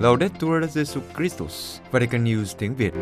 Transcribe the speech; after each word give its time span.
Laudetur 0.00 0.64
Jesu 0.64 1.00
Christus, 1.16 1.78
Vatican 1.90 2.24
News 2.24 2.44
tiếng 2.58 2.74
Việt. 2.74 2.92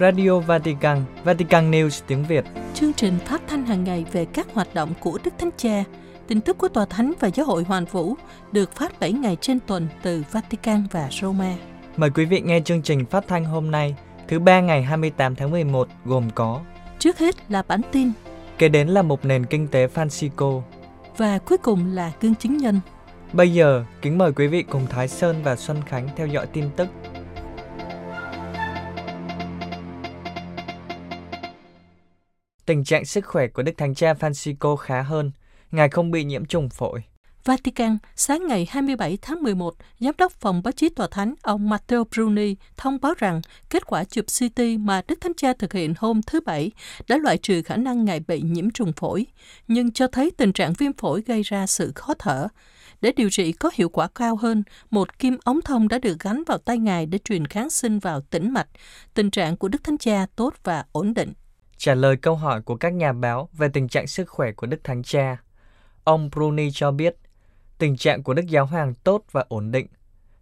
Radio 0.00 0.38
Vatican, 0.38 1.04
Vatican 1.24 1.70
News 1.70 2.02
tiếng 2.06 2.24
Việt. 2.24 2.44
Chương 2.74 2.92
trình 2.92 3.18
phát 3.26 3.42
thanh 3.48 3.66
hàng 3.66 3.84
ngày 3.84 4.04
về 4.12 4.24
các 4.24 4.46
hoạt 4.54 4.74
động 4.74 4.94
của 5.00 5.18
Đức 5.24 5.34
Thánh 5.38 5.50
Cha, 5.56 5.84
tin 6.28 6.40
tức 6.40 6.58
của 6.58 6.68
Tòa 6.68 6.84
Thánh 6.84 7.12
và 7.20 7.30
Giáo 7.34 7.46
hội 7.46 7.62
Hoàn 7.62 7.84
Vũ 7.84 8.14
được 8.52 8.72
phát 8.72 9.00
7 9.00 9.12
ngày 9.12 9.36
trên 9.40 9.58
tuần 9.66 9.88
từ 10.02 10.22
Vatican 10.32 10.86
và 10.90 11.08
Roma. 11.10 11.54
Mời 11.96 12.10
quý 12.10 12.24
vị 12.24 12.40
nghe 12.40 12.60
chương 12.60 12.82
trình 12.82 13.06
phát 13.06 13.28
thanh 13.28 13.44
hôm 13.44 13.70
nay, 13.70 13.96
thứ 14.28 14.38
ba 14.38 14.60
ngày 14.60 14.82
28 14.82 15.34
tháng 15.34 15.50
11 15.50 15.88
gồm 16.04 16.30
có 16.34 16.60
Trước 16.98 17.18
hết 17.18 17.50
là 17.50 17.62
bản 17.68 17.80
tin 17.92 18.12
Kế 18.62 18.68
đến 18.68 18.88
là 18.88 19.02
một 19.02 19.24
nền 19.24 19.46
kinh 19.46 19.68
tế 19.68 19.86
Francisco. 19.86 20.62
và 21.16 21.38
cuối 21.38 21.58
cùng 21.58 21.94
là 21.94 22.12
gương 22.20 22.34
chứng 22.34 22.56
nhân. 22.56 22.80
Bây 23.32 23.52
giờ, 23.52 23.84
kính 24.02 24.18
mời 24.18 24.32
quý 24.32 24.46
vị 24.46 24.62
cùng 24.62 24.86
Thái 24.86 25.08
Sơn 25.08 25.42
và 25.42 25.56
Xuân 25.56 25.82
Khánh 25.86 26.08
theo 26.16 26.26
dõi 26.26 26.46
tin 26.46 26.64
tức. 26.76 26.88
Tình 32.66 32.84
trạng 32.84 33.04
sức 33.04 33.26
khỏe 33.26 33.46
của 33.48 33.62
Đức 33.62 33.72
Thánh 33.76 33.94
Cha 33.94 34.12
Francisco 34.12 34.76
khá 34.76 35.02
hơn, 35.02 35.32
Ngài 35.70 35.88
không 35.88 36.10
bị 36.10 36.24
nhiễm 36.24 36.44
trùng 36.44 36.68
phổi. 36.68 37.02
Vatican, 37.44 37.98
sáng 38.16 38.46
ngày 38.46 38.66
27 38.70 39.18
tháng 39.22 39.42
11, 39.42 39.74
Giám 40.00 40.14
đốc 40.18 40.32
phòng 40.32 40.62
báo 40.62 40.72
chí 40.72 40.88
tòa 40.88 41.08
thánh 41.10 41.34
ông 41.42 41.70
Matteo 41.70 42.04
Bruni 42.04 42.56
thông 42.76 42.98
báo 43.00 43.14
rằng 43.18 43.40
kết 43.70 43.86
quả 43.86 44.04
chụp 44.04 44.24
CT 44.24 44.62
mà 44.80 45.02
Đức 45.08 45.20
Thánh 45.20 45.32
Cha 45.36 45.52
thực 45.58 45.72
hiện 45.72 45.94
hôm 45.98 46.20
thứ 46.22 46.40
Bảy 46.40 46.70
đã 47.08 47.16
loại 47.16 47.38
trừ 47.38 47.62
khả 47.62 47.76
năng 47.76 48.04
ngài 48.04 48.20
bị 48.20 48.42
nhiễm 48.42 48.70
trùng 48.70 48.92
phổi, 48.92 49.26
nhưng 49.68 49.92
cho 49.92 50.06
thấy 50.06 50.30
tình 50.30 50.52
trạng 50.52 50.72
viêm 50.72 50.92
phổi 50.92 51.22
gây 51.26 51.42
ra 51.42 51.66
sự 51.66 51.92
khó 51.94 52.14
thở. 52.18 52.48
Để 53.00 53.12
điều 53.16 53.30
trị 53.30 53.52
có 53.52 53.70
hiệu 53.74 53.88
quả 53.88 54.08
cao 54.14 54.36
hơn, 54.36 54.62
một 54.90 55.18
kim 55.18 55.36
ống 55.44 55.60
thông 55.64 55.88
đã 55.88 55.98
được 55.98 56.20
gắn 56.20 56.42
vào 56.46 56.58
tay 56.58 56.78
ngài 56.78 57.06
để 57.06 57.18
truyền 57.18 57.46
kháng 57.46 57.70
sinh 57.70 57.98
vào 57.98 58.20
tĩnh 58.20 58.52
mạch. 58.52 58.68
Tình 59.14 59.30
trạng 59.30 59.56
của 59.56 59.68
Đức 59.68 59.84
Thánh 59.84 59.98
Cha 59.98 60.26
tốt 60.36 60.54
và 60.64 60.84
ổn 60.92 61.14
định. 61.14 61.32
Trả 61.76 61.94
lời 61.94 62.16
câu 62.16 62.36
hỏi 62.36 62.62
của 62.62 62.76
các 62.76 62.92
nhà 62.92 63.12
báo 63.12 63.48
về 63.52 63.68
tình 63.72 63.88
trạng 63.88 64.06
sức 64.06 64.28
khỏe 64.28 64.52
của 64.52 64.66
Đức 64.66 64.84
Thánh 64.84 65.02
Cha, 65.02 65.36
ông 66.04 66.30
Bruni 66.32 66.70
cho 66.72 66.90
biết 66.90 67.16
tình 67.82 67.96
trạng 67.96 68.22
của 68.22 68.34
Đức 68.34 68.46
Giáo 68.46 68.66
Hoàng 68.66 68.94
tốt 68.94 69.24
và 69.32 69.44
ổn 69.48 69.70
định. 69.70 69.86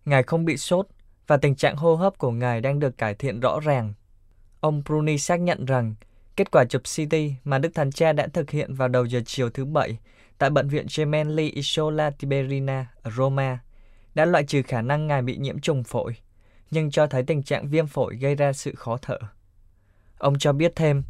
Ngài 0.05 0.22
không 0.22 0.44
bị 0.44 0.56
sốt 0.56 0.86
và 1.27 1.36
tình 1.36 1.55
trạng 1.55 1.77
hô 1.77 1.94
hấp 1.94 2.19
của 2.19 2.30
Ngài 2.30 2.60
đang 2.60 2.78
được 2.78 2.98
cải 2.98 3.14
thiện 3.14 3.41
rõ 3.41 3.60
ràng. 3.60 3.94
Ông 4.60 4.82
Bruni 4.86 5.19
xác 5.19 5.41
nhận 5.41 5.64
rằng 5.64 5.94
kết 6.36 6.50
quả 6.50 6.64
chụp 6.64 6.82
CT 6.82 7.14
mà 7.44 7.58
Đức 7.58 7.74
Thánh 7.74 7.92
Cha 7.92 8.12
đã 8.12 8.27
thực 8.27 8.50
hiện 8.50 8.74
vào 8.74 8.88
đầu 8.88 9.05
giờ 9.05 9.20
chiều 9.27 9.50
thứ 9.50 9.64
Bảy 9.64 9.98
tại 10.38 10.50
Bệnh 10.50 10.69
viện 10.69 10.86
Gemelli 10.97 11.50
Isola 11.50 12.10
Tiberina 12.10 12.86
ở 13.02 13.10
Roma 13.10 13.58
đã 14.14 14.25
loại 14.25 14.44
trừ 14.44 14.62
khả 14.62 14.82
năng 14.82 15.06
Ngài 15.06 15.22
bị 15.22 15.36
nhiễm 15.36 15.58
trùng 15.58 15.84
phổi, 15.84 16.16
nhưng 16.70 16.91
cho 16.91 17.06
thấy 17.06 17.22
tình 17.22 17.42
trạng 17.42 17.69
viêm 17.69 17.86
phổi 17.86 18.16
gây 18.16 18.34
ra 18.34 18.52
sự 18.52 18.75
khó 18.75 18.97
thở. 19.02 19.19
Ông 20.19 20.38
cho 20.38 20.52
biết 20.52 20.72
thêm, 20.77 21.02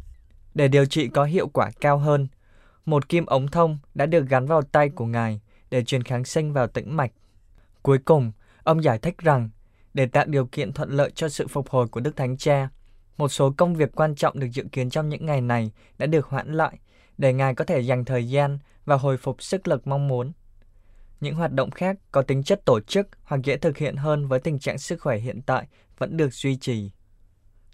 để 0.53 0.67
điều 0.67 0.85
trị 0.85 1.07
có 1.07 1.23
hiệu 1.23 1.47
quả 1.47 1.71
cao 1.81 1.97
hơn, 1.97 2.27
một 2.85 3.09
kim 3.09 3.25
ống 3.25 3.47
thông 3.47 3.77
đã 3.95 4.05
được 4.05 4.29
gắn 4.29 4.45
vào 4.45 4.61
tay 4.61 4.89
của 4.89 5.05
Ngài 5.05 5.41
để 5.71 5.83
truyền 5.83 6.03
kháng 6.03 6.25
sinh 6.25 6.53
vào 6.53 6.67
tĩnh 6.67 6.97
mạch. 6.97 7.11
Cuối 7.81 7.97
cùng, 7.97 8.31
ông 8.63 8.83
giải 8.83 8.99
thích 8.99 9.17
rằng, 9.17 9.49
để 9.93 10.05
tạo 10.05 10.25
điều 10.25 10.45
kiện 10.45 10.73
thuận 10.73 10.89
lợi 10.89 11.11
cho 11.15 11.29
sự 11.29 11.47
phục 11.47 11.69
hồi 11.69 11.87
của 11.87 11.99
Đức 11.99 12.15
Thánh 12.15 12.37
Cha, 12.37 12.69
một 13.17 13.27
số 13.27 13.53
công 13.57 13.75
việc 13.75 13.95
quan 13.95 14.15
trọng 14.15 14.39
được 14.39 14.47
dự 14.53 14.63
kiến 14.71 14.89
trong 14.89 15.09
những 15.09 15.25
ngày 15.25 15.41
này 15.41 15.71
đã 15.97 16.05
được 16.05 16.25
hoãn 16.25 16.53
lại 16.53 16.79
để 17.17 17.33
Ngài 17.33 17.55
có 17.55 17.65
thể 17.65 17.79
dành 17.79 18.05
thời 18.05 18.29
gian 18.29 18.59
và 18.85 18.95
hồi 18.95 19.17
phục 19.17 19.43
sức 19.43 19.67
lực 19.67 19.87
mong 19.87 20.07
muốn. 20.07 20.31
Những 21.21 21.35
hoạt 21.35 21.51
động 21.51 21.71
khác 21.71 21.97
có 22.11 22.21
tính 22.21 22.43
chất 22.43 22.65
tổ 22.65 22.79
chức 22.79 23.07
hoặc 23.23 23.41
dễ 23.43 23.57
thực 23.57 23.77
hiện 23.77 23.95
hơn 23.95 24.27
với 24.27 24.39
tình 24.39 24.59
trạng 24.59 24.77
sức 24.77 25.01
khỏe 25.01 25.17
hiện 25.17 25.41
tại 25.41 25.67
vẫn 25.97 26.17
được 26.17 26.33
duy 26.33 26.55
trì. 26.55 26.91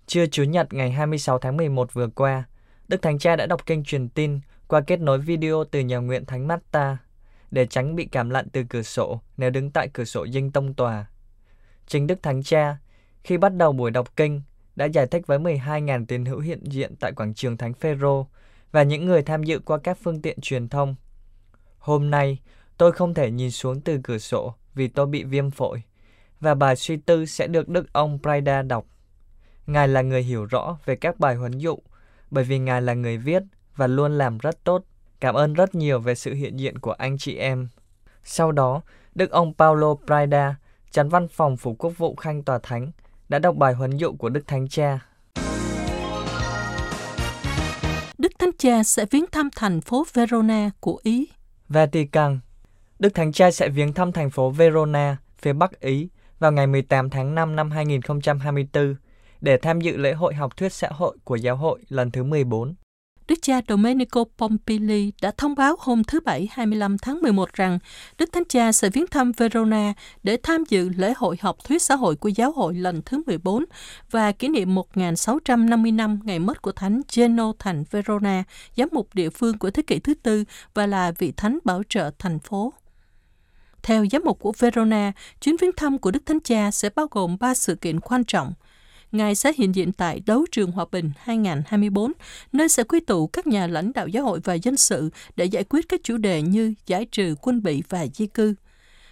Trưa 0.07 0.25
Chủ 0.25 0.43
nhật 0.43 0.73
ngày 0.73 0.91
26 0.91 1.39
tháng 1.39 1.57
11 1.57 1.93
vừa 1.93 2.07
qua, 2.07 2.43
Đức 2.87 3.01
Thánh 3.01 3.19
Cha 3.19 3.35
đã 3.35 3.45
đọc 3.45 3.65
kênh 3.65 3.83
truyền 3.83 4.09
tin 4.09 4.39
qua 4.67 4.81
kết 4.81 4.99
nối 4.99 5.19
video 5.19 5.63
từ 5.71 5.79
nhà 5.79 5.97
nguyện 5.97 6.25
Thánh 6.25 6.47
Matta 6.47 6.97
để 7.51 7.65
tránh 7.65 7.95
bị 7.95 8.05
cảm 8.05 8.29
lạnh 8.29 8.47
từ 8.53 8.63
cửa 8.69 8.81
sổ 8.81 9.21
nếu 9.37 9.49
đứng 9.49 9.71
tại 9.71 9.89
cửa 9.93 10.03
sổ 10.03 10.27
dinh 10.27 10.51
tông 10.51 10.73
tòa. 10.73 11.05
Chính 11.87 12.07
Đức 12.07 12.23
Thánh 12.23 12.43
Cha, 12.43 12.77
khi 13.23 13.37
bắt 13.37 13.55
đầu 13.55 13.71
buổi 13.71 13.91
đọc 13.91 14.15
kinh, 14.15 14.41
đã 14.75 14.85
giải 14.85 15.07
thích 15.07 15.27
với 15.27 15.39
12.000 15.39 16.05
tín 16.05 16.25
hữu 16.25 16.39
hiện 16.39 16.59
diện 16.63 16.95
tại 16.99 17.11
quảng 17.11 17.33
trường 17.33 17.57
Thánh 17.57 17.73
Phêrô 17.73 18.27
và 18.71 18.83
những 18.83 19.05
người 19.05 19.21
tham 19.21 19.43
dự 19.43 19.59
qua 19.59 19.77
các 19.83 19.97
phương 20.03 20.21
tiện 20.21 20.41
truyền 20.41 20.69
thông. 20.69 20.95
Hôm 21.79 22.09
nay, 22.09 22.39
tôi 22.77 22.91
không 22.91 23.13
thể 23.13 23.31
nhìn 23.31 23.51
xuống 23.51 23.81
từ 23.81 23.99
cửa 24.03 24.17
sổ 24.17 24.53
vì 24.75 24.87
tôi 24.87 25.07
bị 25.07 25.23
viêm 25.23 25.51
phổi, 25.51 25.81
và 26.39 26.55
bài 26.55 26.75
suy 26.75 26.97
tư 26.97 27.25
sẽ 27.25 27.47
được 27.47 27.69
Đức 27.69 27.93
ông 27.93 28.19
Prida 28.23 28.61
đọc. 28.61 28.85
Ngài 29.67 29.87
là 29.87 30.01
người 30.01 30.23
hiểu 30.23 30.45
rõ 30.45 30.77
về 30.85 30.95
các 30.95 31.19
bài 31.19 31.35
huấn 31.35 31.57
dụ, 31.57 31.79
bởi 32.31 32.43
vì 32.43 32.59
Ngài 32.59 32.81
là 32.81 32.93
người 32.93 33.17
viết 33.17 33.43
và 33.75 33.87
luôn 33.87 34.17
làm 34.17 34.37
rất 34.37 34.63
tốt. 34.63 34.83
Cảm 35.19 35.35
ơn 35.35 35.53
rất 35.53 35.75
nhiều 35.75 35.99
về 35.99 36.15
sự 36.15 36.33
hiện 36.33 36.59
diện 36.59 36.79
của 36.79 36.91
anh 36.91 37.17
chị 37.17 37.35
em. 37.35 37.67
Sau 38.23 38.51
đó, 38.51 38.81
Đức 39.15 39.31
ông 39.31 39.53
Paulo 39.57 39.95
Prida, 40.05 40.55
chánh 40.91 41.09
văn 41.09 41.27
phòng 41.27 41.57
phủ 41.57 41.75
quốc 41.79 41.93
vụ 41.97 42.15
khanh 42.15 42.43
tòa 42.43 42.59
thánh, 42.63 42.91
đã 43.29 43.39
đọc 43.39 43.55
bài 43.55 43.73
huấn 43.73 43.97
dụ 43.97 44.13
của 44.13 44.29
Đức 44.29 44.47
Thánh 44.47 44.67
Cha. 44.67 44.99
Đức 48.17 48.31
Thánh 48.39 48.51
Cha 48.57 48.83
sẽ 48.83 49.05
viếng 49.11 49.25
thăm 49.31 49.49
thành 49.55 49.81
phố 49.81 50.05
Verona 50.13 50.69
của 50.79 50.99
Ý. 51.03 51.27
Vatican 51.69 52.39
Đức 52.99 53.15
Thánh 53.15 53.31
Cha 53.31 53.51
sẽ 53.51 53.69
viếng 53.69 53.93
thăm 53.93 54.11
thành 54.11 54.29
phố 54.29 54.49
Verona, 54.49 55.17
phía 55.37 55.53
Bắc 55.53 55.79
Ý, 55.79 56.09
vào 56.39 56.51
ngày 56.51 56.67
18 56.67 57.09
tháng 57.09 57.35
5 57.35 57.55
năm 57.55 57.71
2024 57.71 58.95
để 59.41 59.57
tham 59.57 59.81
dự 59.81 59.97
lễ 59.97 60.13
hội 60.13 60.33
học 60.33 60.57
thuyết 60.57 60.73
xã 60.73 60.89
hội 60.91 61.17
của 61.23 61.35
giáo 61.35 61.55
hội 61.55 61.79
lần 61.89 62.11
thứ 62.11 62.23
14. 62.23 62.75
Đức 63.27 63.39
cha 63.41 63.61
Domenico 63.67 64.23
Pompili 64.37 65.11
đã 65.21 65.31
thông 65.37 65.55
báo 65.55 65.75
hôm 65.79 66.03
thứ 66.03 66.19
Bảy 66.19 66.47
25 66.51 66.97
tháng 66.97 67.21
11 67.21 67.53
rằng 67.53 67.79
Đức 68.17 68.29
Thánh 68.31 68.43
Cha 68.49 68.71
sẽ 68.71 68.89
viếng 68.89 69.07
thăm 69.07 69.31
Verona 69.31 69.93
để 70.23 70.37
tham 70.43 70.63
dự 70.69 70.89
lễ 70.89 71.13
hội 71.17 71.37
học 71.41 71.57
thuyết 71.63 71.81
xã 71.81 71.95
hội 71.95 72.15
của 72.15 72.29
giáo 72.29 72.51
hội 72.51 72.73
lần 72.73 73.01
thứ 73.05 73.21
14 73.25 73.65
và 74.11 74.31
kỷ 74.31 74.47
niệm 74.47 74.75
1650 74.75 75.91
năm 75.91 76.19
ngày 76.23 76.39
mất 76.39 76.61
của 76.61 76.71
Thánh 76.71 77.01
Geno 77.15 77.53
thành 77.59 77.83
Verona, 77.91 78.43
giám 78.77 78.89
mục 78.91 79.09
địa 79.13 79.29
phương 79.29 79.57
của 79.57 79.71
thế 79.71 79.83
kỷ 79.87 79.99
thứ 79.99 80.13
tư 80.13 80.43
và 80.73 80.85
là 80.85 81.11
vị 81.17 81.33
thánh 81.37 81.59
bảo 81.63 81.81
trợ 81.89 82.11
thành 82.19 82.39
phố. 82.39 82.73
Theo 83.83 84.05
giám 84.11 84.21
mục 84.25 84.39
của 84.39 84.51
Verona, 84.59 85.11
chuyến 85.41 85.55
viếng 85.61 85.71
thăm 85.77 85.97
của 85.97 86.11
Đức 86.11 86.25
Thánh 86.25 86.39
Cha 86.39 86.71
sẽ 86.71 86.89
bao 86.95 87.07
gồm 87.11 87.37
ba 87.39 87.53
sự 87.53 87.75
kiện 87.75 87.99
quan 87.99 88.23
trọng– 88.23 88.53
Ngài 89.11 89.35
sẽ 89.35 89.51
hiện 89.57 89.75
diện 89.75 89.91
tại 89.91 90.21
Đấu 90.25 90.45
trường 90.51 90.71
Hòa 90.71 90.85
bình 90.91 91.11
2024, 91.17 92.11
nơi 92.51 92.69
sẽ 92.69 92.83
quy 92.83 92.99
tụ 92.99 93.27
các 93.27 93.47
nhà 93.47 93.67
lãnh 93.67 93.93
đạo 93.93 94.07
giáo 94.07 94.23
hội 94.23 94.39
và 94.43 94.53
dân 94.53 94.77
sự 94.77 95.09
để 95.35 95.45
giải 95.45 95.63
quyết 95.63 95.89
các 95.89 95.99
chủ 96.03 96.17
đề 96.17 96.41
như 96.41 96.73
giải 96.87 97.05
trừ 97.05 97.35
quân 97.41 97.63
bị 97.63 97.83
và 97.89 98.05
di 98.13 98.27
cư. 98.27 98.55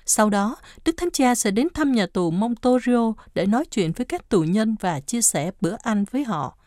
Sau 0.05 0.29
đó, 0.29 0.55
Đức 0.85 0.97
Thánh 0.97 1.11
Cha 1.11 1.35
sẽ 1.35 1.51
đến 1.51 1.67
thăm 1.73 1.91
nhà 1.91 2.07
tù 2.13 2.31
Montorio 2.31 3.13
để 3.35 3.45
nói 3.45 3.65
chuyện 3.65 3.91
với 3.91 4.05
các 4.05 4.29
tù 4.29 4.43
nhân 4.43 4.75
và 4.81 4.99
chia 4.99 5.21
sẻ 5.21 5.51
bữa 5.61 5.75
ăn 5.81 6.05
với 6.11 6.23
họ. 6.23 6.57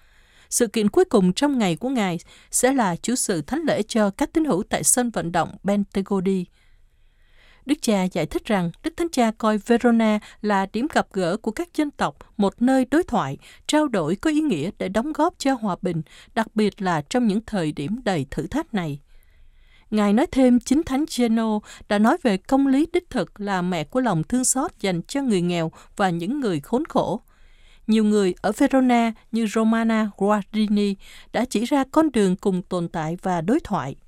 Sự 0.50 0.66
kiện 0.66 0.89
cuối 0.89 1.05
cùng 1.05 1.33
trong 1.33 1.59
ngày 1.59 1.77
của 1.77 1.89
Ngài 1.89 2.19
sẽ 2.50 2.72
là 2.72 2.97
chủ 2.97 3.15
sự 3.15 3.43
thánh 3.43 3.60
lễ 3.66 3.83
cho 3.83 4.10
các 4.10 4.33
tín 4.33 4.45
hữu 4.45 4.62
tại 4.62 4.84
sân 4.84 5.10
vận 5.10 5.33
động 5.33 5.56
Bentegodi. 5.62 6.45
Đức 7.68 7.82
cha 7.82 8.04
giải 8.04 8.26
thích 8.26 8.44
rằng 8.44 8.70
Đức 8.82 8.96
Thánh 8.96 9.08
Cha 9.12 9.30
coi 9.38 9.58
Verona 9.58 10.18
là 10.42 10.66
điểm 10.72 10.86
gặp 10.94 11.06
gỡ 11.12 11.36
của 11.36 11.50
các 11.50 11.68
dân 11.74 11.90
tộc, 11.90 12.16
một 12.36 12.62
nơi 12.62 12.86
đối 12.90 13.02
thoại, 13.02 13.38
trao 13.66 13.88
đổi 13.88 14.16
có 14.16 14.30
ý 14.30 14.40
nghĩa 14.40 14.70
để 14.78 14.88
đóng 14.88 15.12
góp 15.12 15.34
cho 15.38 15.54
hòa 15.54 15.76
bình, 15.82 16.02
đặc 16.34 16.46
biệt 16.54 16.82
là 16.82 17.02
trong 17.10 17.26
những 17.26 17.40
thời 17.46 17.72
điểm 17.72 18.00
đầy 18.04 18.26
thử 18.30 18.46
thách 18.46 18.74
này. 18.74 18.98
Ngài 19.91 20.12
nói 20.12 20.26
thêm 20.32 20.60
chính 20.60 20.82
Thánh 20.82 21.04
Geno 21.16 21.60
đã 21.88 21.98
nói 21.98 22.16
về 22.22 22.36
công 22.36 22.66
lý 22.66 22.86
đích 22.92 23.10
thực 23.10 23.41
là 23.41 23.62
mẹ 23.62 23.84
của 23.84 24.00
lòng 24.00 24.22
thương 24.24 24.44
xót 24.44 24.71
dành 24.80 25.03
cho 25.03 25.22
người 25.22 25.41
nghèo 25.41 25.72
và 25.97 26.10
những 26.10 26.41
người 26.41 26.60
khốn 26.60 26.84
khổ. 26.84 27.21
Nhiều 27.86 28.04
người 28.04 28.34
ở 28.41 28.53
Verona 28.53 29.12
như 29.32 29.47
Romana 29.47 30.10
Guardini 30.16 30.94
đã 31.32 31.44
chỉ 31.44 31.64
ra 31.64 31.84
con 31.91 32.12
đường 32.12 32.36
cùng 32.36 32.62
tồn 32.62 32.88
tại 32.88 33.16
và 33.22 33.41
đối 33.41 33.60
thoại– 33.60 33.97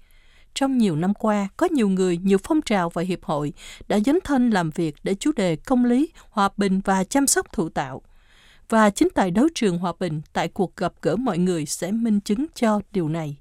trong 0.54 0.78
nhiều 0.78 0.96
năm 0.96 1.14
qua, 1.14 1.48
có 1.56 1.68
nhiều 1.72 1.88
người, 1.88 2.16
nhiều 2.16 2.38
phong 2.44 2.62
trào 2.62 2.90
và 2.90 3.02
hiệp 3.02 3.24
hội 3.24 3.52
đã 3.88 3.98
dấn 4.00 4.18
thân 4.24 4.50
làm 4.50 4.70
việc 4.70 4.94
để 5.02 5.14
chủ 5.14 5.32
đề 5.36 5.56
công 5.56 5.84
lý, 5.84 6.08
hòa 6.30 6.48
bình 6.56 6.80
và 6.84 7.04
chăm 7.04 7.26
sóc 7.26 7.52
thụ 7.52 7.68
tạo. 7.68 8.02
Và 8.68 8.90
chính 8.90 9.08
tại 9.14 9.30
đấu 9.30 9.48
trường 9.54 9.78
hòa 9.78 9.92
bình, 10.00 10.20
tại 10.32 10.48
cuộc 10.48 10.76
gặp 10.76 10.92
gỡ 11.02 11.16
mọi 11.16 11.38
người 11.38 11.66
sẽ 11.66 11.92
minh 11.92 12.20
chứng 12.20 12.46
cho 12.54 12.80
điều 12.92 13.08
này. 13.08 13.36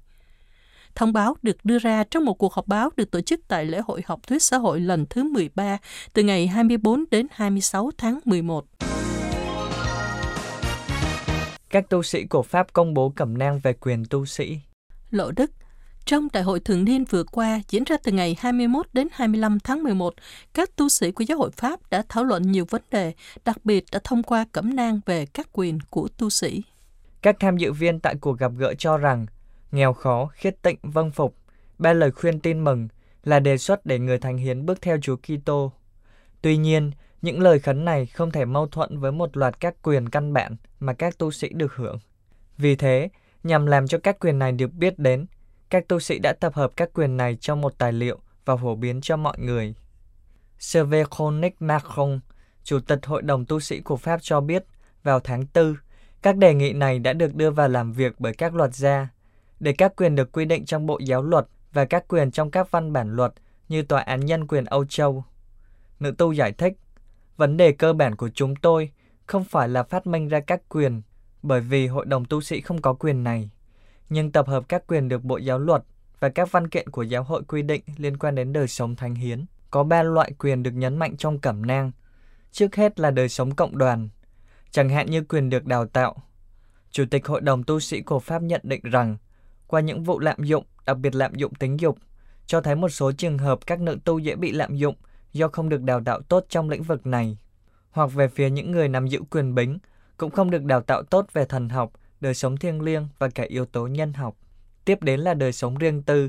Thông 0.94 1.12
báo 1.12 1.36
được 1.42 1.56
đưa 1.64 1.78
ra 1.78 2.04
trong 2.04 2.24
một 2.24 2.34
cuộc 2.34 2.52
họp 2.52 2.66
báo 2.66 2.90
được 2.96 3.10
tổ 3.10 3.20
chức 3.20 3.40
tại 3.48 3.64
lễ 3.64 3.80
hội 3.86 4.02
học 4.06 4.20
thuyết 4.26 4.42
xã 4.42 4.56
hội 4.58 4.80
lần 4.80 5.06
thứ 5.10 5.24
13 5.24 5.78
từ 6.12 6.22
ngày 6.22 6.46
24 6.46 7.04
đến 7.10 7.26
26 7.30 7.90
tháng 7.98 8.20
11. 8.24 8.64
Các 11.70 11.88
tu 11.88 12.02
sĩ 12.02 12.24
của 12.24 12.42
Pháp 12.42 12.72
công 12.72 12.94
bố 12.94 13.12
cẩm 13.16 13.38
nang 13.38 13.60
về 13.62 13.72
quyền 13.72 14.04
tu 14.10 14.26
sĩ. 14.26 14.58
Lộ 15.10 15.30
Đức 15.30 15.50
trong 16.04 16.28
đại 16.32 16.42
hội 16.42 16.60
thường 16.60 16.84
niên 16.84 17.04
vừa 17.04 17.24
qua, 17.24 17.60
diễn 17.68 17.84
ra 17.84 17.96
từ 18.02 18.12
ngày 18.12 18.36
21 18.38 18.86
đến 18.92 19.08
25 19.12 19.58
tháng 19.60 19.82
11, 19.82 20.14
các 20.54 20.76
tu 20.76 20.88
sĩ 20.88 21.10
của 21.10 21.24
giáo 21.24 21.38
hội 21.38 21.50
Pháp 21.50 21.80
đã 21.90 22.02
thảo 22.08 22.24
luận 22.24 22.42
nhiều 22.52 22.64
vấn 22.70 22.82
đề, 22.90 23.12
đặc 23.44 23.64
biệt 23.64 23.84
đã 23.92 24.00
thông 24.04 24.22
qua 24.22 24.44
cẩm 24.52 24.76
nang 24.76 25.00
về 25.06 25.26
các 25.26 25.48
quyền 25.52 25.78
của 25.90 26.08
tu 26.18 26.30
sĩ. 26.30 26.62
Các 27.22 27.36
tham 27.40 27.56
dự 27.56 27.72
viên 27.72 28.00
tại 28.00 28.14
cuộc 28.20 28.38
gặp 28.38 28.52
gỡ 28.58 28.74
cho 28.74 28.96
rằng, 28.96 29.26
nghèo 29.72 29.92
khó, 29.92 30.26
khiết 30.26 30.62
tịnh, 30.62 30.78
vâng 30.82 31.10
phục, 31.10 31.36
ba 31.78 31.92
lời 31.92 32.10
khuyên 32.10 32.40
tin 32.40 32.64
mừng 32.64 32.88
là 33.24 33.40
đề 33.40 33.58
xuất 33.58 33.86
để 33.86 33.98
người 33.98 34.18
thành 34.18 34.36
hiến 34.36 34.66
bước 34.66 34.82
theo 34.82 34.98
Chúa 35.02 35.16
Kitô. 35.16 35.72
Tuy 36.42 36.56
nhiên, 36.56 36.90
những 37.22 37.40
lời 37.40 37.58
khấn 37.58 37.84
này 37.84 38.06
không 38.06 38.30
thể 38.30 38.44
mâu 38.44 38.66
thuẫn 38.66 38.98
với 38.98 39.12
một 39.12 39.36
loạt 39.36 39.60
các 39.60 39.74
quyền 39.82 40.08
căn 40.08 40.32
bản 40.32 40.56
mà 40.80 40.92
các 40.92 41.18
tu 41.18 41.30
sĩ 41.30 41.48
được 41.48 41.74
hưởng. 41.74 41.98
Vì 42.58 42.76
thế, 42.76 43.08
nhằm 43.42 43.66
làm 43.66 43.86
cho 43.86 43.98
các 43.98 44.16
quyền 44.20 44.38
này 44.38 44.52
được 44.52 44.72
biết 44.72 44.98
đến, 44.98 45.26
các 45.70 45.88
tu 45.88 46.00
sĩ 46.00 46.18
đã 46.18 46.32
tập 46.32 46.54
hợp 46.54 46.72
các 46.76 46.90
quyền 46.94 47.16
này 47.16 47.36
trong 47.40 47.60
một 47.60 47.78
tài 47.78 47.92
liệu 47.92 48.18
và 48.44 48.56
phổ 48.56 48.74
biến 48.74 49.00
cho 49.00 49.16
mọi 49.16 49.38
người. 49.38 49.74
Serveconic 50.58 51.62
Macron, 51.62 52.20
Chủ 52.64 52.80
tịch 52.80 53.06
Hội 53.06 53.22
đồng 53.22 53.44
tu 53.44 53.60
sĩ 53.60 53.80
của 53.80 53.96
Pháp 53.96 54.20
cho 54.22 54.40
biết 54.40 54.64
vào 55.02 55.20
tháng 55.20 55.44
4, 55.54 55.74
các 56.22 56.36
đề 56.36 56.54
nghị 56.54 56.72
này 56.72 56.98
đã 56.98 57.12
được 57.12 57.34
đưa 57.34 57.50
vào 57.50 57.68
làm 57.68 57.92
việc 57.92 58.14
bởi 58.18 58.34
các 58.34 58.54
luật 58.54 58.74
gia, 58.74 59.08
để 59.60 59.72
các 59.72 59.96
quyền 59.96 60.14
được 60.14 60.32
quy 60.32 60.44
định 60.44 60.64
trong 60.64 60.86
Bộ 60.86 60.98
Giáo 60.98 61.22
luật 61.22 61.46
và 61.72 61.84
các 61.84 62.04
quyền 62.08 62.30
trong 62.30 62.50
các 62.50 62.70
văn 62.70 62.92
bản 62.92 63.16
luật 63.16 63.32
như 63.68 63.82
Tòa 63.82 64.00
án 64.00 64.26
Nhân 64.26 64.46
quyền 64.46 64.64
Âu 64.64 64.84
Châu. 64.84 65.24
Nữ 66.00 66.14
tu 66.18 66.32
giải 66.32 66.52
thích, 66.52 66.72
vấn 67.36 67.56
đề 67.56 67.72
cơ 67.72 67.92
bản 67.92 68.16
của 68.16 68.28
chúng 68.28 68.56
tôi 68.56 68.90
không 69.26 69.44
phải 69.44 69.68
là 69.68 69.82
phát 69.82 70.06
minh 70.06 70.28
ra 70.28 70.40
các 70.40 70.60
quyền, 70.68 71.02
bởi 71.42 71.60
vì 71.60 71.86
Hội 71.86 72.06
đồng 72.06 72.24
tu 72.24 72.40
sĩ 72.40 72.60
không 72.60 72.82
có 72.82 72.92
quyền 72.94 73.24
này 73.24 73.50
nhưng 74.10 74.32
tập 74.32 74.48
hợp 74.48 74.68
các 74.68 74.86
quyền 74.86 75.08
được 75.08 75.24
Bộ 75.24 75.36
Giáo 75.36 75.58
luật 75.58 75.82
và 76.20 76.28
các 76.28 76.52
văn 76.52 76.68
kiện 76.68 76.90
của 76.90 77.02
giáo 77.02 77.22
hội 77.22 77.42
quy 77.48 77.62
định 77.62 77.82
liên 77.96 78.16
quan 78.16 78.34
đến 78.34 78.52
đời 78.52 78.68
sống 78.68 78.96
thánh 78.96 79.14
hiến. 79.14 79.44
Có 79.70 79.84
ba 79.84 80.02
loại 80.02 80.32
quyền 80.38 80.62
được 80.62 80.70
nhấn 80.70 80.96
mạnh 80.96 81.16
trong 81.16 81.38
cẩm 81.38 81.66
nang. 81.66 81.92
Trước 82.52 82.76
hết 82.76 83.00
là 83.00 83.10
đời 83.10 83.28
sống 83.28 83.54
cộng 83.54 83.78
đoàn, 83.78 84.08
chẳng 84.70 84.88
hạn 84.88 85.10
như 85.10 85.22
quyền 85.22 85.50
được 85.50 85.66
đào 85.66 85.86
tạo. 85.86 86.22
Chủ 86.90 87.04
tịch 87.10 87.26
Hội 87.26 87.40
đồng 87.40 87.62
tu 87.62 87.80
sĩ 87.80 88.00
của 88.00 88.20
Pháp 88.20 88.42
nhận 88.42 88.60
định 88.64 88.80
rằng, 88.82 89.16
qua 89.66 89.80
những 89.80 90.04
vụ 90.04 90.18
lạm 90.18 90.44
dụng, 90.44 90.64
đặc 90.86 90.98
biệt 90.98 91.14
lạm 91.14 91.34
dụng 91.34 91.54
tính 91.54 91.80
dục, 91.80 91.98
cho 92.46 92.60
thấy 92.60 92.74
một 92.74 92.88
số 92.88 93.12
trường 93.12 93.38
hợp 93.38 93.58
các 93.66 93.80
nữ 93.80 93.98
tu 94.04 94.18
dễ 94.18 94.36
bị 94.36 94.52
lạm 94.52 94.76
dụng 94.76 94.94
do 95.32 95.48
không 95.48 95.68
được 95.68 95.82
đào 95.82 96.04
tạo 96.04 96.20
tốt 96.20 96.44
trong 96.48 96.70
lĩnh 96.70 96.82
vực 96.82 97.06
này. 97.06 97.38
Hoặc 97.90 98.14
về 98.14 98.28
phía 98.28 98.50
những 98.50 98.70
người 98.70 98.88
nắm 98.88 99.06
giữ 99.06 99.20
quyền 99.30 99.54
bính, 99.54 99.78
cũng 100.16 100.30
không 100.30 100.50
được 100.50 100.64
đào 100.64 100.80
tạo 100.80 101.02
tốt 101.02 101.26
về 101.32 101.44
thần 101.44 101.68
học 101.68 101.92
đời 102.20 102.34
sống 102.34 102.56
thiêng 102.56 102.80
liêng 102.82 103.08
và 103.18 103.28
cả 103.28 103.44
yếu 103.48 103.64
tố 103.64 103.86
nhân 103.86 104.12
học. 104.12 104.36
Tiếp 104.84 105.02
đến 105.02 105.20
là 105.20 105.34
đời 105.34 105.52
sống 105.52 105.78
riêng 105.78 106.02
tư. 106.02 106.28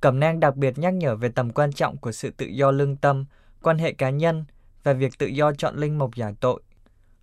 Cẩm 0.00 0.20
nang 0.20 0.40
đặc 0.40 0.56
biệt 0.56 0.78
nhắc 0.78 0.94
nhở 0.94 1.16
về 1.16 1.28
tầm 1.28 1.50
quan 1.50 1.72
trọng 1.72 1.96
của 1.96 2.12
sự 2.12 2.30
tự 2.30 2.46
do 2.46 2.70
lương 2.70 2.96
tâm, 2.96 3.24
quan 3.62 3.78
hệ 3.78 3.92
cá 3.92 4.10
nhân 4.10 4.44
và 4.82 4.92
việc 4.92 5.18
tự 5.18 5.26
do 5.26 5.52
chọn 5.52 5.76
linh 5.76 5.98
mục 5.98 6.14
giải 6.14 6.34
tội. 6.40 6.62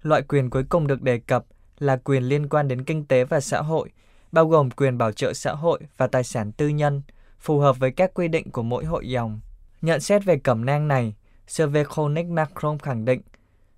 Loại 0.02 0.22
quyền 0.22 0.50
cuối 0.50 0.64
cùng 0.70 0.88
được 0.88 1.02
đề 1.02 1.18
cập 1.20 1.46
là 1.80 1.98
quyền 2.04 2.24
liên 2.24 2.50
quan 2.50 2.68
đến 2.68 2.84
kinh 2.84 3.06
tế 3.06 3.24
và 3.24 3.40
xã 3.40 3.62
hội, 3.62 3.90
bao 4.32 4.48
gồm 4.48 4.72
quyền 4.72 4.98
bảo 4.98 5.12
trợ 5.12 5.34
xã 5.34 5.54
hội 5.54 5.80
và 5.98 6.08
tài 6.08 6.24
sản 6.24 6.52
tư 6.52 6.68
nhân, 6.68 7.02
phù 7.40 7.60
hợp 7.60 7.80
với 7.80 7.92
các 7.92 8.14
quy 8.14 8.28
định 8.28 8.52
của 8.52 8.64
mỗi 8.64 8.86
hội 8.86 9.10
dòng. 9.10 9.40
Nhận 9.82 10.00
xét 10.00 10.26
về 10.26 10.38
cẩm 10.38 10.66
nang 10.66 10.88
này, 10.88 11.16
Serveconic 11.48 12.26
Macron 12.26 12.80
khẳng 12.80 13.06
định, 13.06 13.22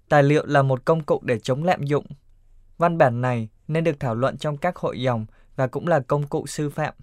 tài 0.09 0.23
liệu 0.23 0.45
là 0.45 0.61
một 0.61 0.85
công 0.85 1.03
cụ 1.03 1.21
để 1.23 1.39
chống 1.39 1.63
lạm 1.63 1.83
dụng. 1.83 2.05
Văn 2.77 2.97
bản 2.97 3.21
này 3.21 3.49
nên 3.67 3.83
được 3.83 3.99
thảo 3.99 4.15
luận 4.15 4.37
trong 4.37 4.57
các 4.57 4.75
hội 4.75 5.01
dòng 5.01 5.25
và 5.55 5.67
cũng 5.67 5.87
là 5.87 5.99
công 5.99 6.27
cụ 6.27 6.47
sư 6.47 6.69
phạm. 6.69 6.93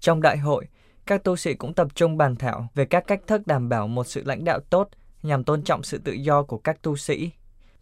Trong 0.00 0.22
đại 0.22 0.38
hội, 0.38 0.66
các 1.06 1.24
tu 1.24 1.36
sĩ 1.36 1.54
cũng 1.54 1.74
tập 1.74 1.88
trung 1.94 2.16
bàn 2.16 2.36
thảo 2.36 2.68
về 2.74 2.84
các 2.84 3.06
cách 3.06 3.20
thức 3.26 3.46
đảm 3.46 3.68
bảo 3.68 3.88
một 3.88 4.04
sự 4.04 4.22
lãnh 4.24 4.44
đạo 4.44 4.60
tốt 4.60 4.88
nhằm 5.22 5.44
tôn 5.44 5.62
trọng 5.62 5.82
sự 5.82 5.98
tự 5.98 6.12
do 6.12 6.42
của 6.42 6.58
các 6.58 6.82
tu 6.82 6.96
sĩ. 6.96 7.30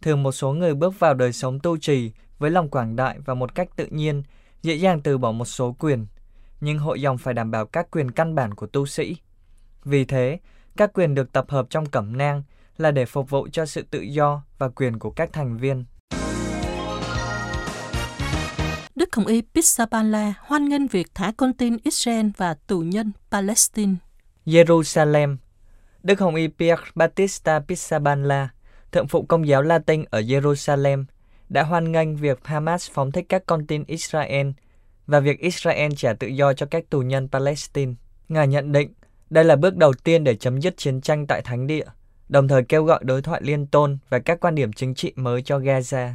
Thường 0.01 0.23
một 0.23 0.31
số 0.31 0.53
người 0.53 0.75
bước 0.75 0.99
vào 0.99 1.13
đời 1.13 1.33
sống 1.33 1.59
tu 1.59 1.77
trì 1.77 2.11
với 2.39 2.51
lòng 2.51 2.69
quảng 2.69 2.95
đại 2.95 3.19
và 3.25 3.33
một 3.33 3.55
cách 3.55 3.69
tự 3.75 3.85
nhiên, 3.85 4.23
dễ 4.61 4.75
dàng 4.75 5.01
từ 5.01 5.17
bỏ 5.17 5.31
một 5.31 5.45
số 5.45 5.75
quyền, 5.79 6.07
nhưng 6.61 6.79
hội 6.79 7.01
dòng 7.01 7.17
phải 7.17 7.33
đảm 7.33 7.51
bảo 7.51 7.65
các 7.65 7.91
quyền 7.91 8.11
căn 8.11 8.35
bản 8.35 8.53
của 8.53 8.67
tu 8.67 8.85
sĩ. 8.85 9.17
Vì 9.83 10.05
thế, 10.05 10.39
các 10.77 10.93
quyền 10.93 11.15
được 11.15 11.31
tập 11.31 11.45
hợp 11.49 11.67
trong 11.69 11.85
cẩm 11.85 12.17
nang 12.17 12.43
là 12.77 12.91
để 12.91 13.05
phục 13.05 13.29
vụ 13.29 13.47
cho 13.51 13.65
sự 13.65 13.81
tự 13.91 14.01
do 14.01 14.43
và 14.57 14.69
quyền 14.69 14.99
của 14.99 15.11
các 15.11 15.33
thành 15.33 15.57
viên. 15.57 15.85
Đức 18.99 19.15
Hồng 19.15 19.25
Y 19.25 19.41
Pizzaballa 19.53 20.33
hoan 20.39 20.69
nghênh 20.69 20.87
việc 20.87 21.07
thả 21.15 21.31
con 21.37 21.53
tin 21.53 21.77
Israel 21.83 22.27
và 22.37 22.53
tù 22.67 22.79
nhân 22.79 23.11
Palestine. 23.31 23.93
Jerusalem 24.45 25.37
Đức 26.03 26.19
Hồng 26.19 26.35
Y 26.35 26.47
Pierre 26.47 26.83
Battista 26.95 27.59
Pizzaballa, 27.59 28.47
thượng 28.91 29.07
phụ 29.07 29.21
công 29.21 29.47
giáo 29.47 29.61
Latin 29.61 30.03
ở 30.09 30.21
Jerusalem, 30.21 31.03
đã 31.49 31.63
hoan 31.63 31.91
nghênh 31.91 32.15
việc 32.15 32.39
Hamas 32.43 32.91
phóng 32.91 33.11
thích 33.11 33.25
các 33.29 33.43
con 33.45 33.67
tin 33.67 33.83
Israel 33.87 34.47
và 35.07 35.19
việc 35.19 35.39
Israel 35.39 35.91
trả 35.97 36.13
tự 36.13 36.27
do 36.27 36.53
cho 36.53 36.65
các 36.65 36.89
tù 36.89 37.01
nhân 37.01 37.27
Palestine. 37.31 37.93
Ngài 38.29 38.47
nhận 38.47 38.71
định 38.71 38.93
đây 39.29 39.43
là 39.43 39.55
bước 39.55 39.75
đầu 39.75 39.93
tiên 39.93 40.23
để 40.23 40.35
chấm 40.35 40.61
dứt 40.61 40.77
chiến 40.77 41.01
tranh 41.01 41.27
tại 41.27 41.41
Thánh 41.41 41.67
Địa, 41.67 41.85
đồng 42.29 42.47
thời 42.47 42.63
kêu 42.63 42.83
gọi 42.83 42.99
đối 43.03 43.21
thoại 43.21 43.41
liên 43.43 43.67
tôn 43.67 43.97
và 44.09 44.19
các 44.19 44.39
quan 44.39 44.55
điểm 44.55 44.73
chính 44.73 44.95
trị 44.95 45.13
mới 45.15 45.41
cho 45.41 45.59
Gaza. 45.59 46.13